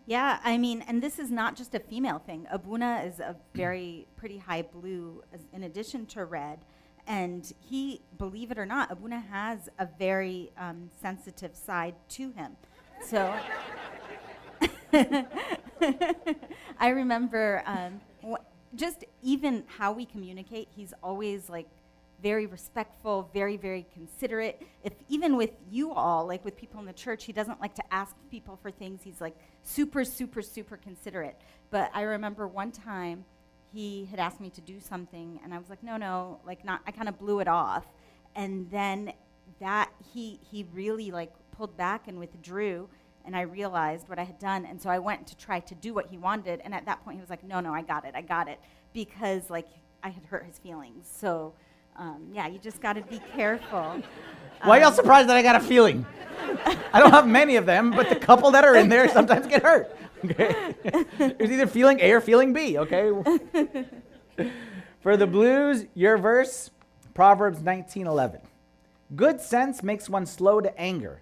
[0.06, 2.48] Yeah, I mean, and this is not just a female thing.
[2.52, 6.60] Abuna is a very pretty high blue, as, in addition to red.
[7.08, 12.58] And he, believe it or not, Abuna has a very um, sensitive side to him.
[13.06, 13.34] So
[16.80, 18.44] I remember um, wh-
[18.76, 21.68] just even how we communicate, he's always like
[22.22, 24.62] very respectful, very, very considerate.
[24.84, 27.84] If even with you all, like with people in the church, he doesn't like to
[27.92, 29.02] ask people for things.
[29.04, 31.40] He's like super, super, super considerate.
[31.70, 33.26] But I remember one time
[33.72, 36.82] he had asked me to do something, and I was like, no, no, like not.
[36.88, 37.86] I kind of blew it off,
[38.36, 39.14] and then
[39.60, 42.90] that he he really like pulled back and withdrew.
[43.26, 45.94] And I realized what I had done, and so I went to try to do
[45.94, 46.62] what he wanted.
[46.64, 48.60] And at that point, he was like, "No, no, I got it, I got it,"
[48.92, 49.68] because like
[50.02, 51.08] I had hurt his feelings.
[51.14, 51.54] So
[52.00, 54.02] um, yeah, you just got to be careful.
[54.64, 56.06] Why are y'all um, surprised that I got a feeling?
[56.94, 59.62] I don't have many of them, but the couple that are in there sometimes get
[59.62, 59.96] hurt.
[60.24, 60.76] Okay,
[61.18, 62.78] there's either feeling A or feeling B.
[62.78, 63.12] Okay.
[65.02, 66.72] For the blues, your verse,
[67.14, 68.42] Proverbs 19:11.
[69.16, 71.22] Good sense makes one slow to anger,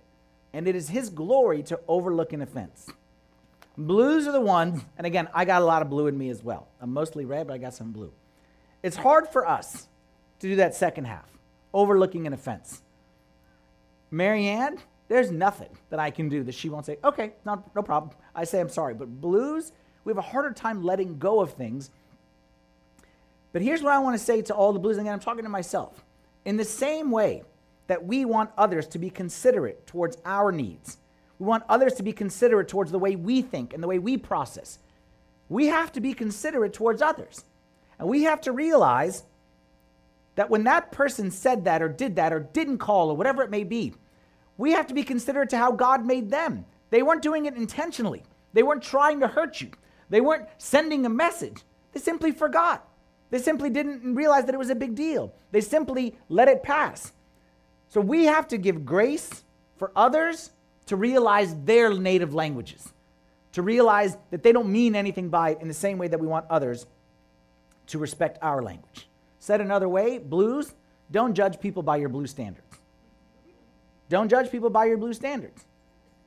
[0.54, 2.88] and it is his glory to overlook an offense.
[3.78, 6.44] Blues are the ones, and again, I got a lot of blue in me as
[6.44, 6.68] well.
[6.80, 8.12] I'm mostly red, but I got some blue.
[8.84, 9.88] It's hard for us
[10.40, 11.30] to do that second half,
[11.74, 12.82] overlooking an offense.
[14.12, 18.14] Marianne, there's nothing that I can do that she won't say, okay, not, no problem.
[18.36, 18.94] I say I'm sorry.
[18.94, 19.72] But blues,
[20.04, 21.90] we have a harder time letting go of things.
[23.54, 25.44] But here's what I want to say to all the blues, and again, I'm talking
[25.44, 26.04] to myself.
[26.46, 27.44] In the same way
[27.88, 30.98] that we want others to be considerate towards our needs,
[31.40, 34.18] we want others to be considerate towards the way we think and the way we
[34.18, 34.80] process.
[35.50, 37.46] We have to be considerate towards others.
[38.00, 39.24] And we have to realize
[40.38, 43.50] that when that person said that or did that or didn't call or whatever it
[43.50, 43.94] may be,
[44.56, 46.64] we have to be considerate to how God made them.
[46.92, 48.24] They weren't doing it intentionally,
[48.54, 49.72] they weren't trying to hurt you,
[50.10, 51.64] they weren't sending a message.
[51.92, 52.88] They simply forgot.
[53.32, 55.34] They simply didn't realize that it was a big deal.
[55.52, 57.12] They simply let it pass.
[57.90, 59.44] So we have to give grace
[59.78, 60.52] for others
[60.86, 62.94] to realize their native languages,
[63.54, 66.28] to realize that they don't mean anything by it in the same way that we
[66.28, 66.86] want others
[67.88, 69.08] to respect our language.
[69.48, 70.74] Said another way, blues,
[71.10, 72.68] don't judge people by your blue standards.
[74.10, 75.64] Don't judge people by your blue standards.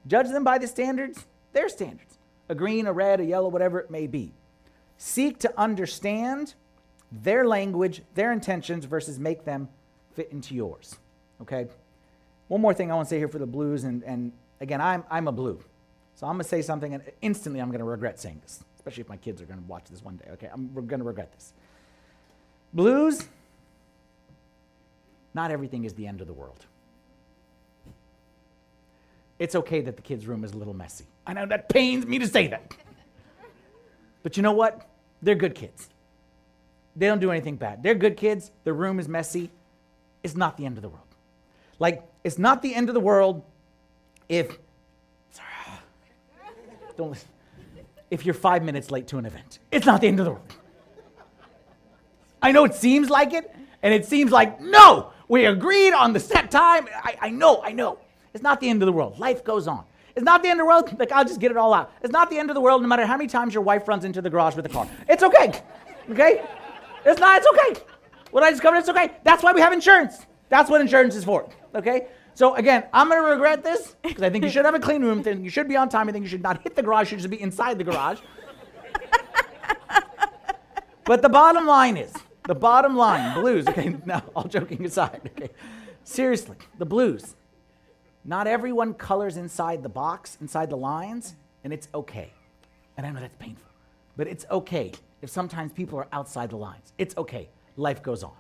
[0.07, 2.17] Judge them by the standards, their standards
[2.49, 4.33] a green, a red, a yellow, whatever it may be.
[4.97, 6.55] Seek to understand
[7.13, 9.69] their language, their intentions, versus make them
[10.15, 10.97] fit into yours.
[11.43, 11.69] Okay?
[12.49, 15.05] One more thing I want to say here for the blues, and, and again, I'm,
[15.11, 15.63] I'm a blue.
[16.15, 19.03] So I'm going to say something, and instantly I'm going to regret saying this, especially
[19.03, 20.31] if my kids are going to watch this one day.
[20.33, 20.49] Okay?
[20.51, 21.53] I'm going to regret this.
[22.73, 23.29] Blues,
[25.35, 26.67] not everything is the end of the world.
[29.39, 31.07] It's okay that the kids' room is a little messy.
[31.27, 32.77] I know that pains me to say that.
[34.23, 34.87] But you know what?
[35.23, 35.89] They're good kids.
[36.95, 37.83] They don't do anything bad.
[37.83, 38.51] They're good kids.
[38.65, 39.51] Their room is messy.
[40.23, 41.07] It's not the end of the world.
[41.79, 43.43] Like, it's not the end of the world
[44.29, 44.59] if,
[45.31, 45.49] sorry,
[46.97, 47.29] don't listen,
[48.11, 49.59] if you're five minutes late to an event.
[49.73, 50.53] It's not the end of the world.
[52.43, 56.21] I know it seems like it, and it seems like, no, we agreed on the
[56.21, 56.89] set time.
[57.03, 57.99] I, I know, I know.
[58.35, 59.19] It's not the end of the world.
[59.19, 59.85] Life goes on.
[60.17, 60.95] It's not the end of the world.
[60.99, 61.93] Like, I'll just get it all out.
[62.03, 64.05] It's not the end of the world no matter how many times your wife runs
[64.05, 64.89] into the garage with a car.
[65.09, 65.63] It's okay.
[66.11, 66.43] Okay?
[67.05, 67.83] It's not, it's okay.
[68.31, 69.13] What I discovered, it's okay.
[69.25, 70.27] That's why we have insurance.
[70.49, 71.49] That's what insurance is for.
[71.75, 72.09] Okay?
[72.35, 75.03] So again, I'm going to regret this because I think you should have a clean
[75.03, 75.23] room.
[75.23, 76.09] Think you should be on time.
[76.09, 77.13] I think you should not hit the garage.
[77.13, 78.21] You should be inside the garage.
[81.05, 82.13] but the bottom line is,
[82.47, 83.67] the bottom line, blues.
[83.69, 85.31] Okay, now all joking aside.
[85.37, 85.51] Okay,
[86.05, 87.37] seriously, the blues.
[88.25, 92.33] Not everyone colors inside the box, inside the lines, and it's okay.
[92.97, 93.71] And I know that's painful,
[94.17, 96.93] but it's okay if sometimes people are outside the lines.
[96.99, 97.49] It's okay.
[97.77, 98.37] Life goes on.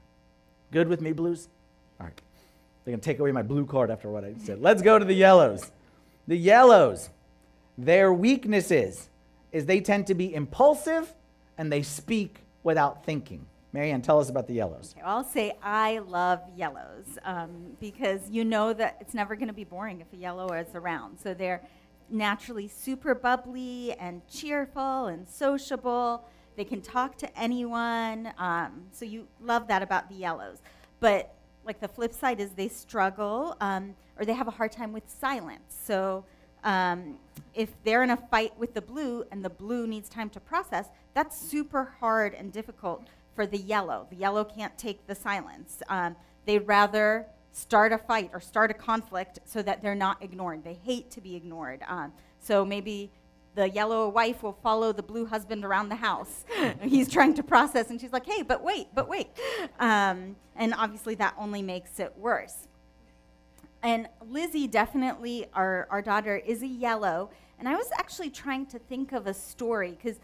[0.70, 1.48] Good with me, blues?
[1.98, 2.20] All right.
[2.84, 4.60] They're going to take away my blue card after what I said.
[4.60, 5.70] Let's go to the yellows.
[6.26, 7.10] The yellows,
[7.76, 9.08] their weaknesses
[9.52, 11.12] is they tend to be impulsive
[11.58, 13.46] and they speak without thinking.
[13.72, 14.94] Marianne, tell us about the yellows.
[14.96, 19.54] Okay, I'll say I love yellows um, because you know that it's never going to
[19.54, 21.18] be boring if a yellow is around.
[21.18, 21.62] So they're
[22.08, 26.24] naturally super bubbly and cheerful and sociable.
[26.56, 28.32] They can talk to anyone.
[28.38, 30.58] Um, so you love that about the yellows.
[30.98, 31.32] But
[31.64, 35.08] like the flip side is they struggle um, or they have a hard time with
[35.08, 35.76] silence.
[35.84, 36.24] So
[36.64, 37.16] um,
[37.54, 40.86] if they're in a fight with the blue and the blue needs time to process,
[41.14, 44.06] that's super hard and difficult for the yellow.
[44.10, 45.82] The yellow can't take the silence.
[45.88, 46.16] Um,
[46.46, 50.64] they'd rather start a fight or start a conflict so that they're not ignored.
[50.64, 51.82] They hate to be ignored.
[51.88, 53.10] Um, so maybe
[53.54, 56.44] the yellow wife will follow the blue husband around the house.
[56.82, 59.28] He's trying to process, and she's like, hey, but wait, but wait.
[59.78, 62.68] Um, and obviously, that only makes it worse.
[63.82, 67.30] And Lizzie, definitely, our, our daughter, is a yellow.
[67.58, 70.20] And I was actually trying to think of a story because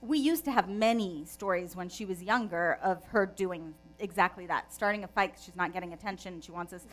[0.00, 4.72] we used to have many stories when she was younger of her doing exactly that
[4.72, 6.86] starting a fight because she's not getting attention she wants us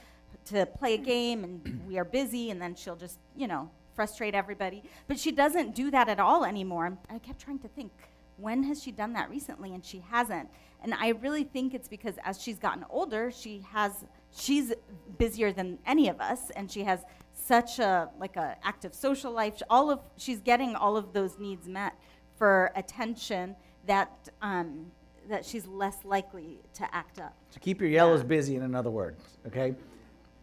[0.45, 4.33] to play a game and we are busy and then she'll just you know frustrate
[4.33, 4.81] everybody.
[5.09, 6.97] But she doesn't do that at all anymore.
[7.09, 7.91] I kept trying to think
[8.37, 9.73] when has she done that recently?
[9.73, 10.47] And she hasn't.
[10.81, 13.91] And i really think it's because as she's gotten older she has
[14.31, 14.71] she's
[15.17, 17.01] busier than any of us and she has
[17.33, 19.61] such a like a active social life.
[19.69, 21.93] All of she's getting all of those needs met
[22.39, 24.91] for attention that um,
[25.29, 27.35] that she's less likely to act up.
[27.51, 28.27] So keep your yellows yeah.
[28.27, 29.75] busy, in another words, okay?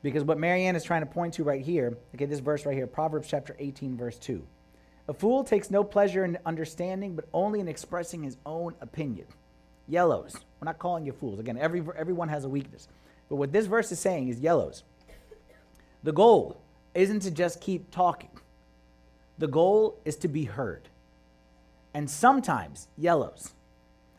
[0.03, 2.87] Because what Marianne is trying to point to right here, okay, this verse right here,
[2.87, 4.47] Proverbs chapter 18, verse 2.
[5.09, 9.27] A fool takes no pleasure in understanding, but only in expressing his own opinion.
[9.89, 10.35] Yellows.
[10.61, 11.41] We're not calling you fools.
[11.41, 12.89] Again, every, everyone has a weakness.
[13.29, 14.85] But what this verse is saying is yellows.
[16.05, 16.61] The goal
[16.95, 18.31] isn't to just keep talking.
[19.39, 20.89] the goal is to be heard.
[21.97, 23.55] And sometimes, yellows,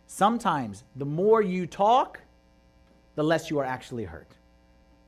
[0.08, 2.20] sometimes the more you talk,
[3.14, 4.26] the less you are actually heard.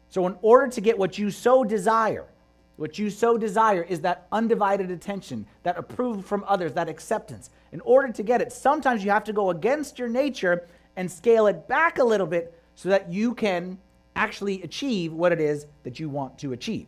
[0.09, 2.27] So, in order to get what you so desire,
[2.75, 7.49] what you so desire is that undivided attention, that approval from others, that acceptance.
[7.71, 11.47] In order to get it, sometimes you have to go against your nature and scale
[11.47, 13.79] it back a little bit so that you can
[14.15, 16.85] actually achieve what it is that you want to achieve.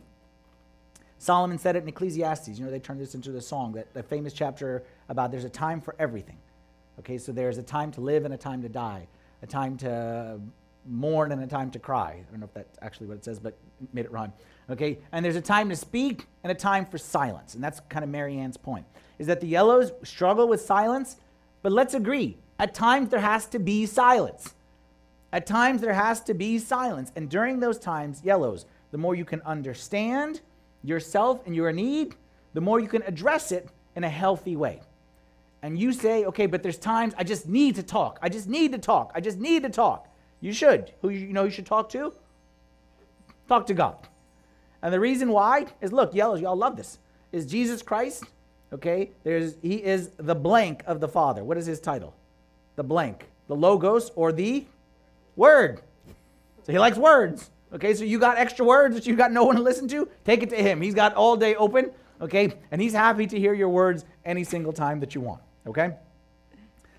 [1.22, 2.58] Solomon said it in Ecclesiastes.
[2.58, 5.48] You know, they turned this into the song, that the famous chapter about there's a
[5.48, 6.36] time for everything.
[6.98, 9.06] Okay, so there's a time to live and a time to die,
[9.40, 10.40] a time to
[10.84, 12.16] mourn and a time to cry.
[12.18, 13.56] I don't know if that's actually what it says, but
[13.92, 14.32] made it rhyme.
[14.68, 17.54] Okay, and there's a time to speak and a time for silence.
[17.54, 18.84] And that's kind of Marianne's point,
[19.20, 21.18] is that the yellows struggle with silence,
[21.62, 24.54] but let's agree, at times there has to be silence.
[25.32, 27.12] At times there has to be silence.
[27.14, 30.40] And during those times, yellows, the more you can understand
[30.84, 32.14] yourself and your need,
[32.54, 34.80] the more you can address it in a healthy way.
[35.62, 38.18] And you say, okay, but there's times I just need to talk.
[38.20, 39.12] I just need to talk.
[39.14, 40.08] I just need to talk.
[40.40, 40.92] You should.
[41.02, 42.12] Who you know you should talk to?
[43.48, 43.96] Talk to God.
[44.82, 46.98] And the reason why is look, yellows, y'all love this.
[47.30, 48.24] Is Jesus Christ,
[48.72, 49.10] okay?
[49.22, 51.44] There's he is the blank of the Father.
[51.44, 52.12] What is his title?
[52.74, 53.28] The blank.
[53.46, 54.66] The logos or the
[55.36, 55.80] word.
[56.64, 57.50] So he likes words.
[57.72, 60.08] Okay, so you got extra words that you got no one to listen to?
[60.24, 60.82] Take it to him.
[60.82, 62.52] He's got all day open, okay?
[62.70, 65.94] And he's happy to hear your words any single time that you want, okay?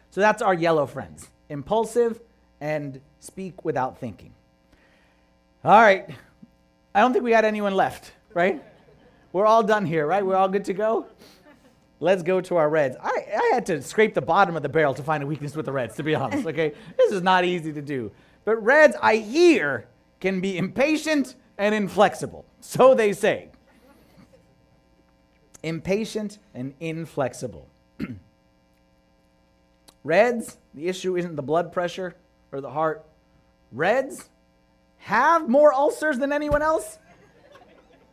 [0.10, 1.30] So that's our yellow friends.
[1.50, 2.20] Impulsive
[2.60, 4.34] and speak without thinking.
[5.64, 6.10] All right.
[6.96, 8.64] I don't think we had anyone left, right?
[9.32, 10.26] We're all done here, right?
[10.26, 11.08] We're all good to go?
[12.00, 12.98] Let's go to our reds.
[13.02, 15.66] I, I had to scrape the bottom of the barrel to find a weakness with
[15.66, 16.74] the reds, to be honest, okay?
[16.98, 18.12] this is not easy to do.
[18.44, 19.88] But reds, I hear,
[20.24, 22.46] can be impatient and inflexible.
[22.62, 23.50] So they say.
[25.62, 27.68] impatient and inflexible.
[30.06, 32.16] reds, the issue isn't the blood pressure
[32.54, 33.06] or the heart.
[33.74, 34.30] Reds
[35.00, 37.00] have more ulcers than anyone else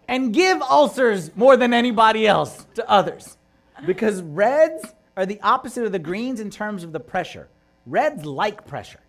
[0.09, 3.39] and give ulcers more than anybody else to others.
[3.87, 4.85] Because reds
[5.17, 7.47] are the opposite of the greens in terms of the pressure.
[7.87, 9.01] Reds like pressure.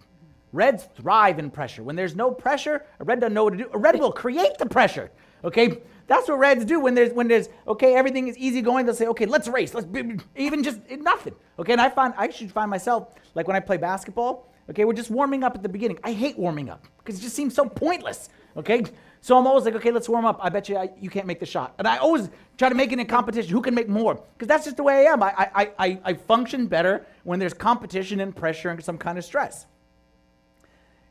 [0.53, 1.83] Reds thrive in pressure.
[1.83, 3.69] When there's no pressure, a red doesn't know what to do.
[3.73, 5.11] A red will create the pressure.
[5.43, 5.81] Okay?
[6.11, 8.85] That's what reds do when there's when there's okay, everything is easy going.
[8.85, 9.73] They'll say, okay, let's race.
[9.73, 9.87] Let's
[10.35, 11.33] even just nothing.
[11.57, 14.51] Okay, and I find I should find myself like when I play basketball.
[14.69, 15.99] Okay, we're just warming up at the beginning.
[16.03, 18.27] I hate warming up because it just seems so pointless.
[18.57, 18.83] Okay,
[19.21, 20.37] so I'm always like, okay, let's warm up.
[20.41, 22.91] I bet you I, you can't make the shot, and I always try to make
[22.91, 23.49] it in competition.
[23.49, 24.15] Who can make more?
[24.33, 25.23] Because that's just the way I am.
[25.23, 29.23] I, I I I function better when there's competition and pressure and some kind of
[29.23, 29.65] stress.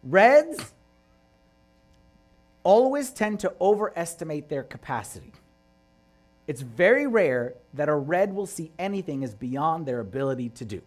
[0.03, 0.73] Reds
[2.63, 5.33] always tend to overestimate their capacity.
[6.47, 10.83] It's very rare that a red will see anything as beyond their ability to do.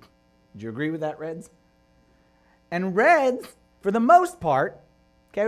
[0.55, 1.49] Do you agree with that, Reds?
[2.69, 3.47] And Reds,
[3.81, 4.79] for the most part,
[5.31, 5.41] okay,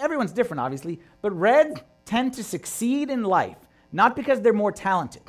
[0.00, 3.56] everyone's different, obviously, but Reds tend to succeed in life,
[3.92, 5.22] not because they're more talented,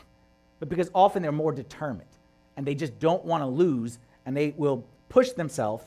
[0.60, 2.10] but because often they're more determined
[2.56, 5.86] and they just don't want to lose and they will push themselves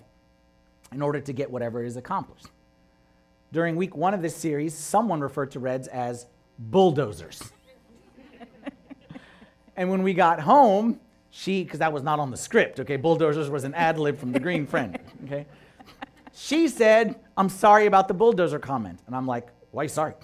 [0.92, 2.46] in order to get whatever is accomplished.
[3.52, 6.26] During week one of this series, someone referred to Reds as
[6.58, 7.52] bulldozers.
[9.76, 13.50] and when we got home, she, because that was not on the script, okay, bulldozers
[13.50, 15.46] was an ad lib from the green friend, okay?
[16.32, 18.98] She said, I'm sorry about the bulldozer comment.
[19.06, 20.14] And I'm like, why sorry?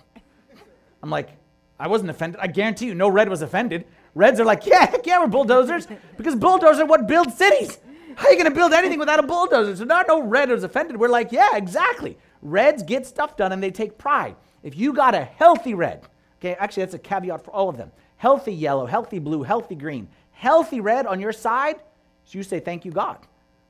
[1.02, 1.30] I'm like,
[1.78, 2.40] I wasn't offended.
[2.40, 3.86] I guarantee you, no red was offended.
[4.14, 7.78] Reds are like, yeah, heck yeah, we're bulldozers because bulldozers are what build cities.
[8.16, 9.76] How are you going to build anything without a bulldozer?
[9.76, 10.96] So not no red was offended.
[10.96, 12.18] We're like, yeah, exactly.
[12.42, 14.36] Reds get stuff done and they take pride.
[14.62, 16.02] If you got a healthy red,
[16.38, 17.92] okay, actually that's a caveat for all of them.
[18.16, 21.76] Healthy yellow, healthy blue, healthy green, healthy red on your side,
[22.24, 23.18] so you say thank you God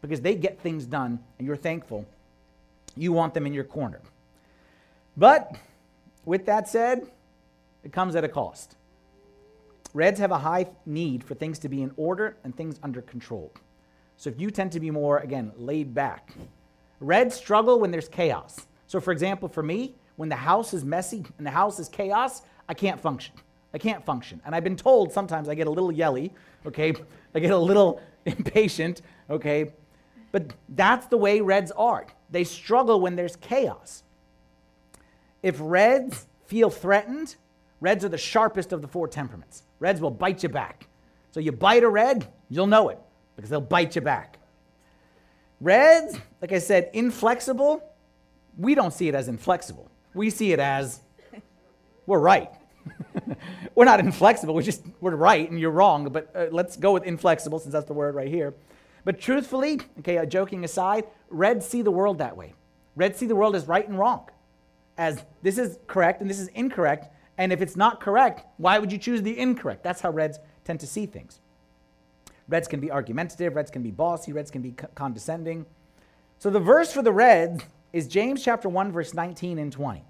[0.03, 2.07] because they get things done and you're thankful.
[2.97, 4.01] You want them in your corner.
[5.17, 5.55] But
[6.25, 7.07] with that said,
[7.85, 8.77] it comes at a cost.
[9.93, 13.53] Reds have a high need for things to be in order and things under control.
[14.21, 16.35] So if you tend to be more, again, laid back,
[17.01, 18.67] reds struggle when there's chaos.
[18.87, 22.43] So, for example, for me, when the house is messy and the house is chaos,
[22.69, 23.35] I can't function.
[23.73, 24.43] I can't function.
[24.45, 26.35] And I've been told sometimes I get a little yelly,
[26.67, 26.93] okay?
[27.35, 29.01] I get a little impatient,
[29.31, 29.73] okay?
[30.33, 32.07] But that's the way reds are.
[32.29, 34.03] They struggle when there's chaos.
[35.43, 37.37] If reds feel threatened,
[37.81, 39.63] reds are the sharpest of the four temperaments.
[39.79, 40.89] Reds will bite you back.
[41.31, 42.99] So you bite a red, you'll know it
[43.41, 44.39] because they'll bite you back.
[45.61, 47.83] Reds, like I said, inflexible,
[48.59, 49.91] we don't see it as inflexible.
[50.15, 51.01] We see it as
[52.07, 52.51] we're right.
[53.75, 54.55] we're not inflexible.
[54.55, 56.09] We're just we're right and you're wrong.
[56.11, 58.55] But uh, let's go with inflexible since that's the word right here.
[59.05, 62.55] But truthfully, okay, uh, joking aside, Reds see the world that way.
[62.97, 64.29] Reds see the world as right and wrong,
[64.99, 67.09] as this is correct and this is incorrect.
[67.39, 69.83] And if it's not correct, why would you choose the incorrect?
[69.83, 71.41] That's how Reds tend to see things.
[72.51, 75.65] Reds can be argumentative, Reds can be bossy, Reds can be condescending.
[76.39, 80.01] So the verse for the Reds is James chapter 1, verse 19 and 20.
[80.01, 80.05] It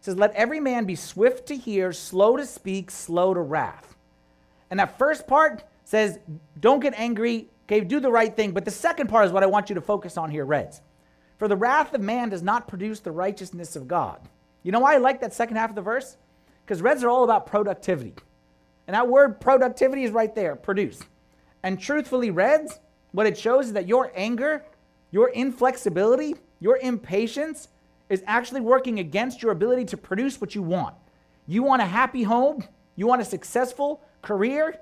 [0.00, 3.96] says, Let every man be swift to hear, slow to speak, slow to wrath.
[4.70, 6.18] And that first part says,
[6.60, 8.52] Don't get angry, okay, do the right thing.
[8.52, 10.82] But the second part is what I want you to focus on here, Reds.
[11.38, 14.20] For the wrath of man does not produce the righteousness of God.
[14.62, 16.18] You know why I like that second half of the verse?
[16.66, 18.14] Because Reds are all about productivity.
[18.86, 21.00] And that word productivity is right there, produce.
[21.62, 22.80] And truthfully, Reds,
[23.12, 24.64] what it shows is that your anger,
[25.10, 27.68] your inflexibility, your impatience
[28.08, 30.94] is actually working against your ability to produce what you want.
[31.46, 32.64] You want a happy home,
[32.96, 34.78] you want a successful career,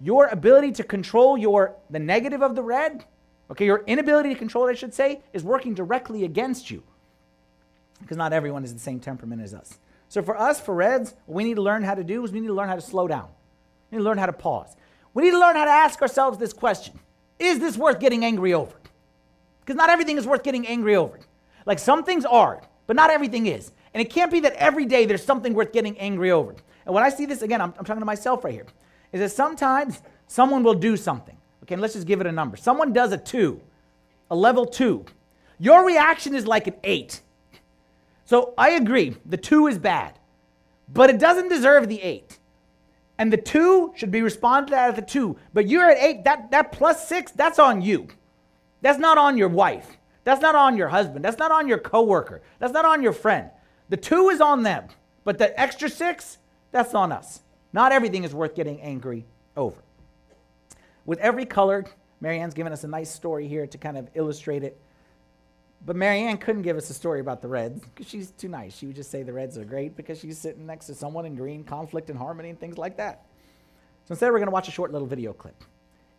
[0.00, 3.04] your ability to control your the negative of the red,
[3.50, 6.82] okay, your inability to control it, I should say, is working directly against you.
[8.00, 9.78] Because not everyone is the same temperament as us.
[10.08, 12.40] So for us, for Reds, what we need to learn how to do is we
[12.40, 13.28] need to learn how to slow down.
[13.90, 14.76] We need to learn how to pause.
[15.16, 16.98] We need to learn how to ask ourselves this question
[17.38, 18.74] Is this worth getting angry over?
[19.60, 21.18] Because not everything is worth getting angry over.
[21.64, 23.72] Like some things are, but not everything is.
[23.94, 26.54] And it can't be that every day there's something worth getting angry over.
[26.84, 28.66] And when I see this, again, I'm, I'm talking to myself right here,
[29.10, 31.38] is that sometimes someone will do something.
[31.62, 32.58] Okay, let's just give it a number.
[32.58, 33.62] Someone does a two,
[34.30, 35.06] a level two.
[35.58, 37.22] Your reaction is like an eight.
[38.26, 40.18] So I agree, the two is bad,
[40.92, 42.38] but it doesn't deserve the eight.
[43.18, 45.38] And the two should be responded at the two.
[45.54, 48.08] But you're at eight, that, that plus six, that's on you.
[48.82, 49.96] That's not on your wife.
[50.24, 51.24] That's not on your husband.
[51.24, 52.42] That's not on your coworker.
[52.58, 53.50] That's not on your friend.
[53.88, 54.88] The two is on them.
[55.24, 56.38] But the extra six,
[56.72, 57.40] that's on us.
[57.72, 59.24] Not everything is worth getting angry
[59.56, 59.76] over.
[61.04, 61.84] With every color,
[62.20, 64.78] Marianne's given us a nice story here to kind of illustrate it.
[65.84, 68.76] But Marianne couldn't give us a story about the Reds because she's too nice.
[68.76, 71.36] She would just say the Reds are great because she's sitting next to someone in
[71.36, 73.26] green, conflict and harmony, and things like that.
[74.06, 75.62] So instead, we're going to watch a short little video clip.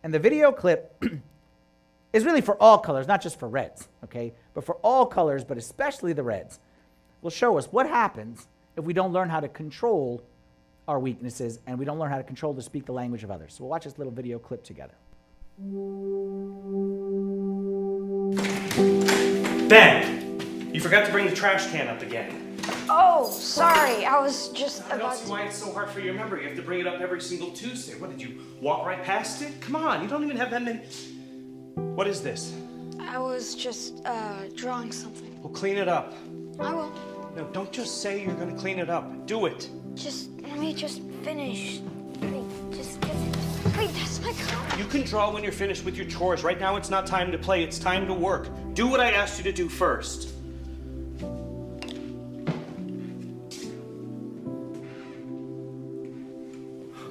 [0.02, 1.02] And the video clip
[2.12, 4.32] is really for all colors, not just for Reds, okay?
[4.54, 6.60] But for all colors, but especially the Reds,
[7.20, 8.46] will show us what happens
[8.76, 10.22] if we don't learn how to control
[10.86, 13.54] our weaknesses and we don't learn how to control to speak the language of others.
[13.54, 14.94] So we'll watch this little video clip together.
[19.68, 22.56] Ben, you forgot to bring the trash can up again.
[22.88, 24.06] Oh, sorry.
[24.06, 26.40] I was just I about don't see why it's so hard for you to remember.
[26.40, 27.92] You have to bring it up every single Tuesday.
[27.98, 29.60] What, did you walk right past it?
[29.60, 30.80] Come on, you don't even have that many.
[31.74, 32.54] What is this?
[32.98, 35.38] I was just uh drawing something.
[35.42, 36.14] Well, clean it up.
[36.58, 36.90] I will.
[37.36, 39.26] No, don't just say you're gonna clean it up.
[39.26, 39.68] Do it.
[39.94, 41.80] Just let me just finish.
[42.22, 42.97] Wait, just get it.
[43.76, 44.78] Wait, that's my color.
[44.78, 46.44] You can draw when you're finished with your chores.
[46.44, 48.48] Right now, it's not time to play, it's time to work.
[48.74, 50.34] Do what I asked you to do first.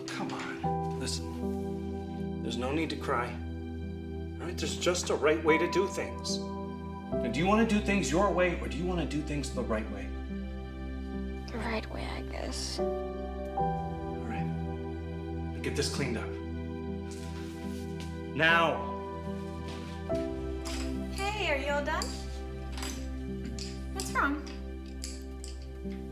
[0.08, 2.42] Come on, listen.
[2.42, 3.30] There's no need to cry.
[4.40, 6.40] All right, there's just a right way to do things.
[7.12, 9.22] Now, do you want to do things your way or do you want to do
[9.22, 10.08] things the right way?
[11.52, 12.80] The right way, I guess.
[12.80, 14.46] All right.
[14.46, 16.37] Now Get this cleaned up.
[18.38, 18.94] Now.
[21.16, 22.06] Hey, are you all done?
[23.94, 24.44] What's wrong?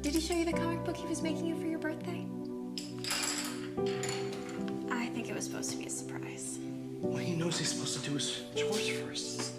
[0.02, 2.26] Did he show you the comic book he was making you for your birthday?
[4.90, 6.58] I think it was supposed to be a surprise.
[7.00, 9.52] Well, he knows he's supposed to do his chores first.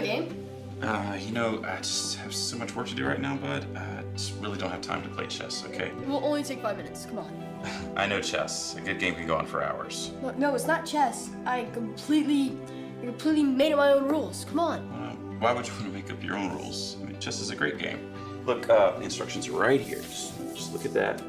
[0.00, 0.48] Do you want to play my game?
[0.80, 3.66] Uh, you know, I just have so much work to do right now, bud.
[3.76, 5.86] I just really don't have time to play chess, okay?
[5.86, 7.04] It will only take five minutes.
[7.04, 7.48] Come on.
[7.96, 8.76] I know chess.
[8.76, 10.12] A good game can go on for hours.
[10.22, 11.30] No, no, it's not chess.
[11.46, 12.56] I completely,
[13.02, 14.44] I completely made up my own rules.
[14.44, 14.78] Come on.
[14.78, 16.96] Uh, why would you want to make up your own rules?
[17.00, 18.12] I mean, chess is a great game.
[18.46, 20.00] Look, uh, the instructions are right here.
[20.00, 21.20] Just, just look at that.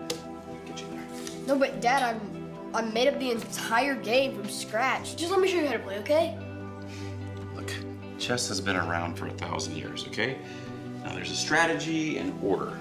[0.67, 1.47] Get you there.
[1.47, 5.15] No, but Dad, I'm, I made up the entire game from scratch.
[5.15, 6.37] Just let me show you how to play, okay?
[8.29, 10.37] Chess has been around for a thousand years, okay?
[11.03, 12.77] Now there's a strategy and order.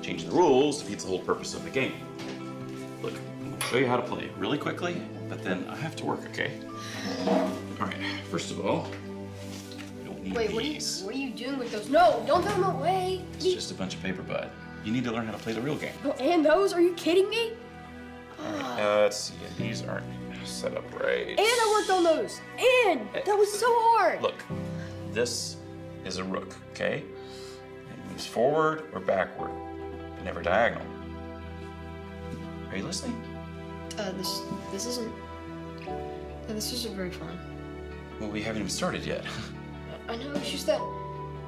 [0.00, 1.94] Changing the rules defeats the whole purpose of the game.
[3.02, 6.04] Look, I'm gonna show you how to play really quickly, but then I have to
[6.04, 6.52] work, okay?
[7.26, 7.50] All
[7.80, 7.96] right,
[8.30, 8.86] first of all,
[9.98, 11.02] we don't need Wait, what are you, these.
[11.02, 11.88] what are you doing with those?
[11.88, 13.24] No, don't throw them away.
[13.32, 14.50] It's just a bunch of paper, bud.
[14.84, 15.94] you need to learn how to play the real game.
[16.04, 16.72] Oh, and those?
[16.72, 17.54] Are you kidding me?
[18.44, 19.34] Uh, let's see.
[19.58, 20.04] These aren't
[20.44, 21.28] set up right.
[21.28, 22.40] And I worked on those.
[22.58, 24.20] And that was so hard.
[24.22, 24.42] Look,
[25.12, 25.56] this
[26.04, 26.98] is a rook, okay?
[26.98, 29.50] It moves forward or backward,
[30.16, 30.86] but never diagonal.
[32.70, 33.22] Are you listening?
[33.98, 34.40] Uh, this
[34.72, 35.12] this isn't.
[35.86, 35.92] Uh,
[36.48, 37.38] this isn't very fun.
[38.20, 39.24] Well, we haven't even started yet.
[40.08, 40.80] I know it's just that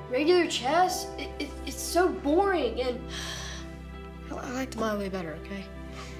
[0.08, 1.08] regular chess.
[1.18, 3.00] It, it, it's so boring, and
[4.30, 5.36] I, I liked my way better.
[5.44, 5.64] Okay.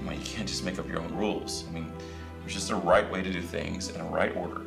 [0.05, 1.65] Well, you can't just make up your own rules.
[1.69, 1.93] I mean,
[2.41, 4.63] there's just a right way to do things in a right order.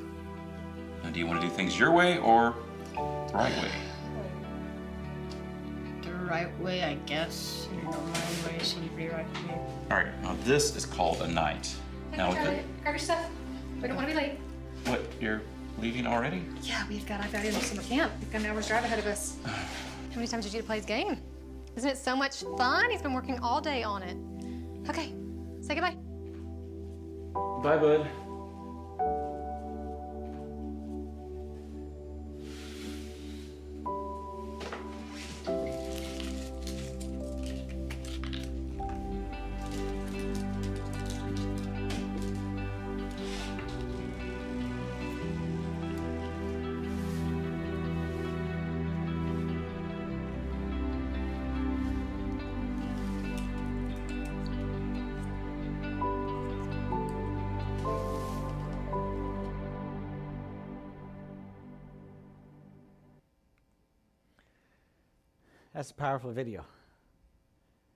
[1.04, 2.56] Now, do you want to do things your way or
[2.96, 3.02] the
[3.34, 3.72] right way?
[6.02, 7.68] The right way, I guess.
[7.76, 9.54] You know, my way seems pretty right to me.
[9.90, 11.74] All right, now this is called a knight.
[12.16, 13.30] Now, with the, Grab your stuff.
[13.82, 14.40] We don't want to be late.
[14.86, 15.42] what, you're
[15.80, 16.44] leaving already?
[16.62, 18.12] Yeah, we've got I've got into summer camp.
[18.20, 19.38] We've got an hour's drive ahead of us.
[19.46, 21.18] How many times did you play his game?
[21.76, 22.90] Isn't it so much fun?
[22.90, 24.18] He's been working all day on it.
[24.88, 25.14] Okay,
[25.62, 25.98] say goodbye.
[27.64, 28.08] Bye, bud.
[65.80, 66.66] That's a powerful video.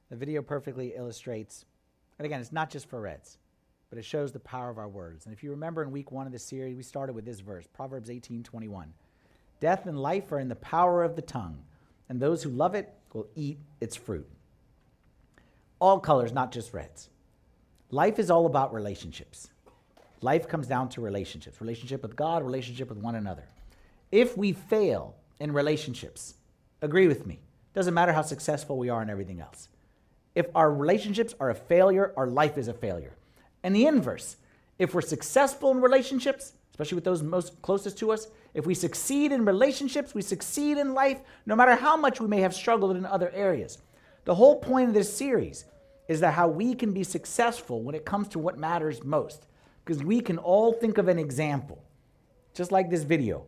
[0.09, 1.65] The video perfectly illustrates,
[2.17, 3.39] and again, it's not just for Reds,
[3.89, 5.25] but it shows the power of our words.
[5.25, 7.67] And if you remember in week one of the series, we started with this verse,
[7.67, 8.93] Proverbs 18 21.
[9.59, 11.61] Death and life are in the power of the tongue,
[12.07, 14.29] and those who love it will eat its fruit.
[15.79, 17.09] All colors, not just reds.
[17.91, 19.49] Life is all about relationships.
[20.21, 23.43] Life comes down to relationships relationship with God, relationship with one another.
[24.09, 26.35] If we fail in relationships,
[26.81, 27.41] agree with me,
[27.73, 29.69] doesn't matter how successful we are in everything else.
[30.35, 33.13] If our relationships are a failure, our life is a failure.
[33.63, 34.37] And the inverse,
[34.79, 39.31] if we're successful in relationships, especially with those most closest to us, if we succeed
[39.31, 43.05] in relationships, we succeed in life, no matter how much we may have struggled in
[43.05, 43.77] other areas.
[44.25, 45.65] The whole point of this series
[46.07, 49.45] is that how we can be successful when it comes to what matters most.
[49.85, 51.83] Because we can all think of an example,
[52.53, 53.45] just like this video,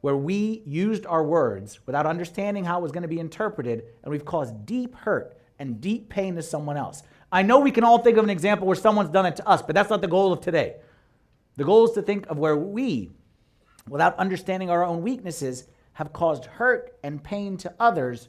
[0.00, 4.10] where we used our words without understanding how it was going to be interpreted, and
[4.10, 7.02] we've caused deep hurt and deep pain to someone else.
[7.30, 9.60] I know we can all think of an example where someone's done it to us,
[9.60, 10.76] but that's not the goal of today.
[11.56, 13.10] The goal is to think of where we,
[13.88, 18.28] without understanding our own weaknesses, have caused hurt and pain to others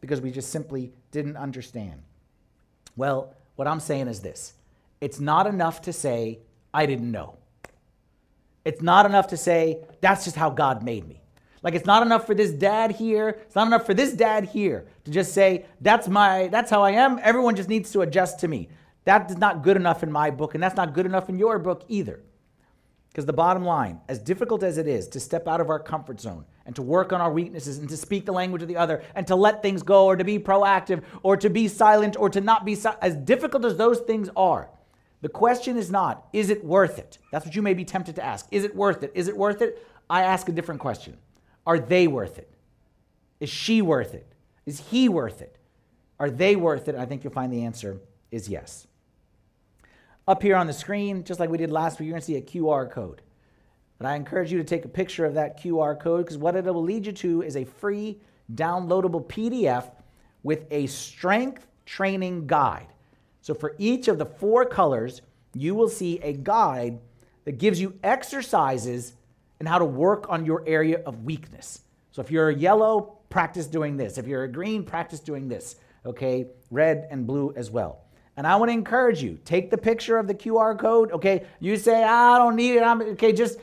[0.00, 2.02] because we just simply didn't understand.
[2.94, 4.54] Well, what I'm saying is this
[5.00, 6.40] it's not enough to say,
[6.72, 7.38] I didn't know.
[8.66, 11.22] It's not enough to say, that's just how God made me.
[11.62, 14.86] Like it's not enough for this dad here, it's not enough for this dad here
[15.04, 17.20] to just say, that's my that's how I am.
[17.22, 18.68] Everyone just needs to adjust to me.
[19.04, 21.60] That is not good enough in my book, and that's not good enough in your
[21.60, 22.24] book either.
[23.08, 26.20] Because the bottom line, as difficult as it is to step out of our comfort
[26.20, 29.04] zone and to work on our weaknesses and to speak the language of the other
[29.14, 32.40] and to let things go or to be proactive or to be silent or to
[32.40, 34.68] not be si- as difficult as those things are,
[35.22, 37.18] the question is not, is it worth it?
[37.32, 38.46] That's what you may be tempted to ask.
[38.50, 39.12] Is it worth it?
[39.14, 39.84] Is it worth it?
[40.08, 41.16] I ask a different question.
[41.66, 42.50] Are they worth it?
[43.40, 44.26] Is she worth it?
[44.66, 45.58] Is he worth it?
[46.18, 46.94] Are they worth it?
[46.94, 48.00] I think you'll find the answer
[48.30, 48.86] is yes.
[50.28, 52.36] Up here on the screen, just like we did last week, you're going to see
[52.36, 53.22] a QR code.
[53.98, 56.64] And I encourage you to take a picture of that QR code because what it
[56.64, 58.18] will lead you to is a free
[58.54, 59.90] downloadable PDF
[60.42, 62.88] with a strength training guide.
[63.46, 65.22] So for each of the four colors,
[65.54, 66.98] you will see a guide
[67.44, 69.12] that gives you exercises
[69.60, 71.82] and how to work on your area of weakness.
[72.10, 74.18] So if you're a yellow, practice doing this.
[74.18, 75.76] If you're a green, practice doing this.
[76.04, 78.00] Okay, red and blue as well.
[78.36, 81.12] And I want to encourage you, take the picture of the QR code.
[81.12, 82.82] Okay, you say ah, I don't need it.
[82.82, 83.32] I'm okay.
[83.32, 83.60] Just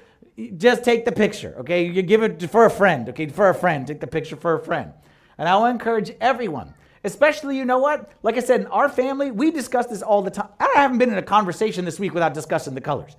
[0.55, 1.55] just take the picture.
[1.59, 3.09] Okay, you give it for a friend.
[3.09, 4.93] Okay, for a friend, take the picture for a friend.
[5.37, 6.73] And I to encourage everyone,
[7.03, 8.11] especially you know what?
[8.23, 10.49] Like I said, in our family, we discuss this all the time.
[10.59, 13.15] I haven't been in a conversation this week without discussing the colors.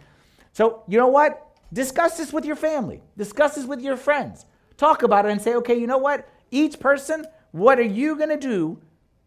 [0.53, 1.55] So you know what?
[1.72, 3.03] Discuss this with your family.
[3.16, 4.47] Discuss this with your friends.
[4.76, 6.28] Talk about it and say, okay, you know what?
[6.51, 8.78] Each person, what are you going to do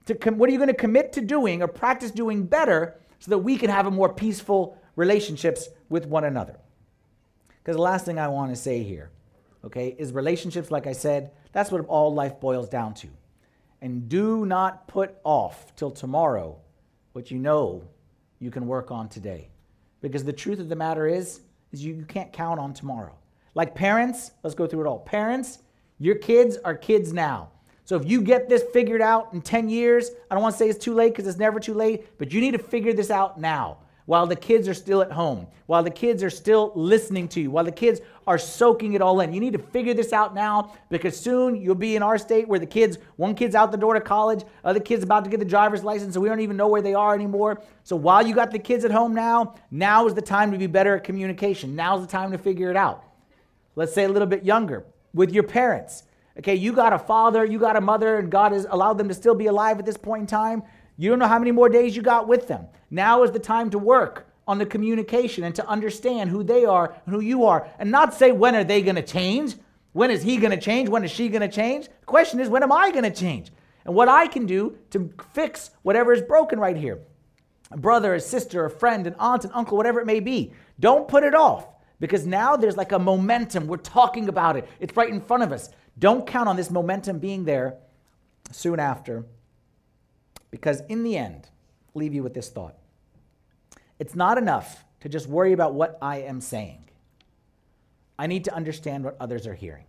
[0.06, 3.30] to com- what are you going to commit to doing or practice doing better so
[3.32, 6.58] that we can have a more peaceful relationships with one another?
[7.60, 9.12] Because the last thing I want to say here,
[9.66, 13.10] okay, is relationships, like I said, that's what all life boils down to.
[13.82, 16.58] And do not put off till tomorrow
[17.14, 17.84] what you know
[18.40, 19.50] you can work on today.
[20.02, 23.16] Because the truth of the matter is, is you, you can't count on tomorrow.
[23.56, 25.00] Like parents, let's go through it all.
[25.00, 25.60] Parents,
[26.00, 27.50] your kids are kids now.
[27.86, 30.70] So if you get this figured out in 10 years, I don't want to say
[30.70, 33.40] it's too late because it's never too late, but you need to figure this out
[33.40, 33.78] now
[34.08, 37.52] while the kids are still at home, while the kids are still listening to you,
[37.52, 39.34] while the kids are soaking it all in.
[39.34, 42.58] You need to figure this out now because soon you'll be in our state where
[42.58, 45.46] the kids, one kid's out the door to college, other kid's about to get the
[45.46, 47.62] driver's license, so we don't even know where they are anymore.
[47.84, 50.68] So while you got the kids at home now, now is the time to be
[50.68, 51.76] better at communication.
[51.76, 53.04] Now's the time to figure it out.
[53.76, 56.04] Let's say a little bit younger with your parents.
[56.40, 59.14] Okay, you got a father, you got a mother, and God has allowed them to
[59.14, 60.64] still be alive at this point in time.
[60.98, 62.66] You don't know how many more days you got with them.
[62.90, 66.96] Now is the time to work on the communication and to understand who they are
[67.06, 69.56] and who you are, and not say, when are they going to change?
[69.92, 70.90] When is he going to change?
[70.90, 71.86] When is she going to change?
[71.86, 73.52] The question is, when am I going to change?
[73.86, 77.00] And what I can do to fix whatever is broken right here.
[77.72, 80.54] A brother, a sister, a friend, an aunt, an uncle, whatever it may be.
[80.80, 81.68] Don't put it off
[82.00, 83.68] because now there's like a momentum.
[83.68, 85.70] We're talking about it, it's right in front of us.
[86.00, 87.76] Don't count on this momentum being there
[88.52, 89.26] soon after
[90.52, 91.50] because in the end,
[91.94, 92.76] leave you with this thought.
[94.00, 96.84] It's not enough to just worry about what I am saying.
[98.20, 99.86] I need to understand what others are hearing.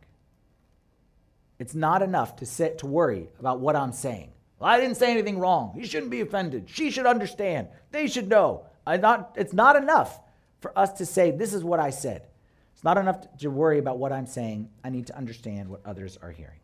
[1.59, 4.31] It's not enough to sit to worry about what I'm saying.
[4.59, 5.73] Well, I didn't say anything wrong.
[5.75, 6.69] He shouldn't be offended.
[6.69, 7.69] She should understand.
[7.91, 8.67] They should know.
[8.87, 10.21] Not, it's not enough
[10.61, 12.27] for us to say, This is what I said.
[12.75, 14.71] It's not enough to worry about what I'm saying.
[14.85, 16.61] I need to understand what others are hearing.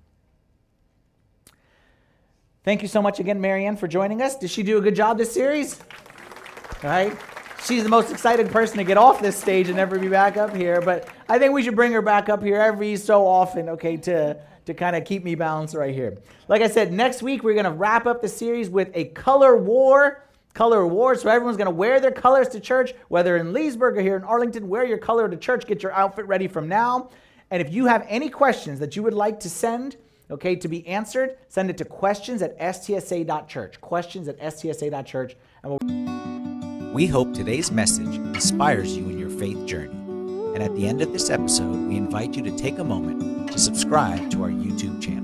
[2.64, 4.36] Thank you so much again, Marianne, for joining us.
[4.36, 5.78] Did she do a good job this series?
[6.82, 7.14] All right.
[7.62, 10.56] She's the most excited person to get off this stage and never be back up
[10.56, 10.80] here.
[10.80, 14.38] But I think we should bring her back up here every so often, okay, to,
[14.64, 16.16] to kind of keep me balanced right here.
[16.48, 19.58] Like I said, next week we're going to wrap up the series with a color
[19.58, 20.24] war.
[20.54, 21.14] Color war.
[21.16, 24.24] So everyone's going to wear their colors to church, whether in Leesburg or here in
[24.24, 24.68] Arlington.
[24.68, 25.66] Wear your color to church.
[25.66, 27.10] Get your outfit ready from now.
[27.50, 29.96] And if you have any questions that you would like to send,
[30.30, 33.80] okay, to be answered, send it to questions at stsa.church.
[33.80, 35.36] Questions at stsa.church.
[35.62, 36.92] And we'll...
[36.94, 39.96] We hope today's message inspires you in your faith journey.
[40.54, 43.58] And at the end of this episode, we invite you to take a moment to
[43.58, 45.23] subscribe to our YouTube channel.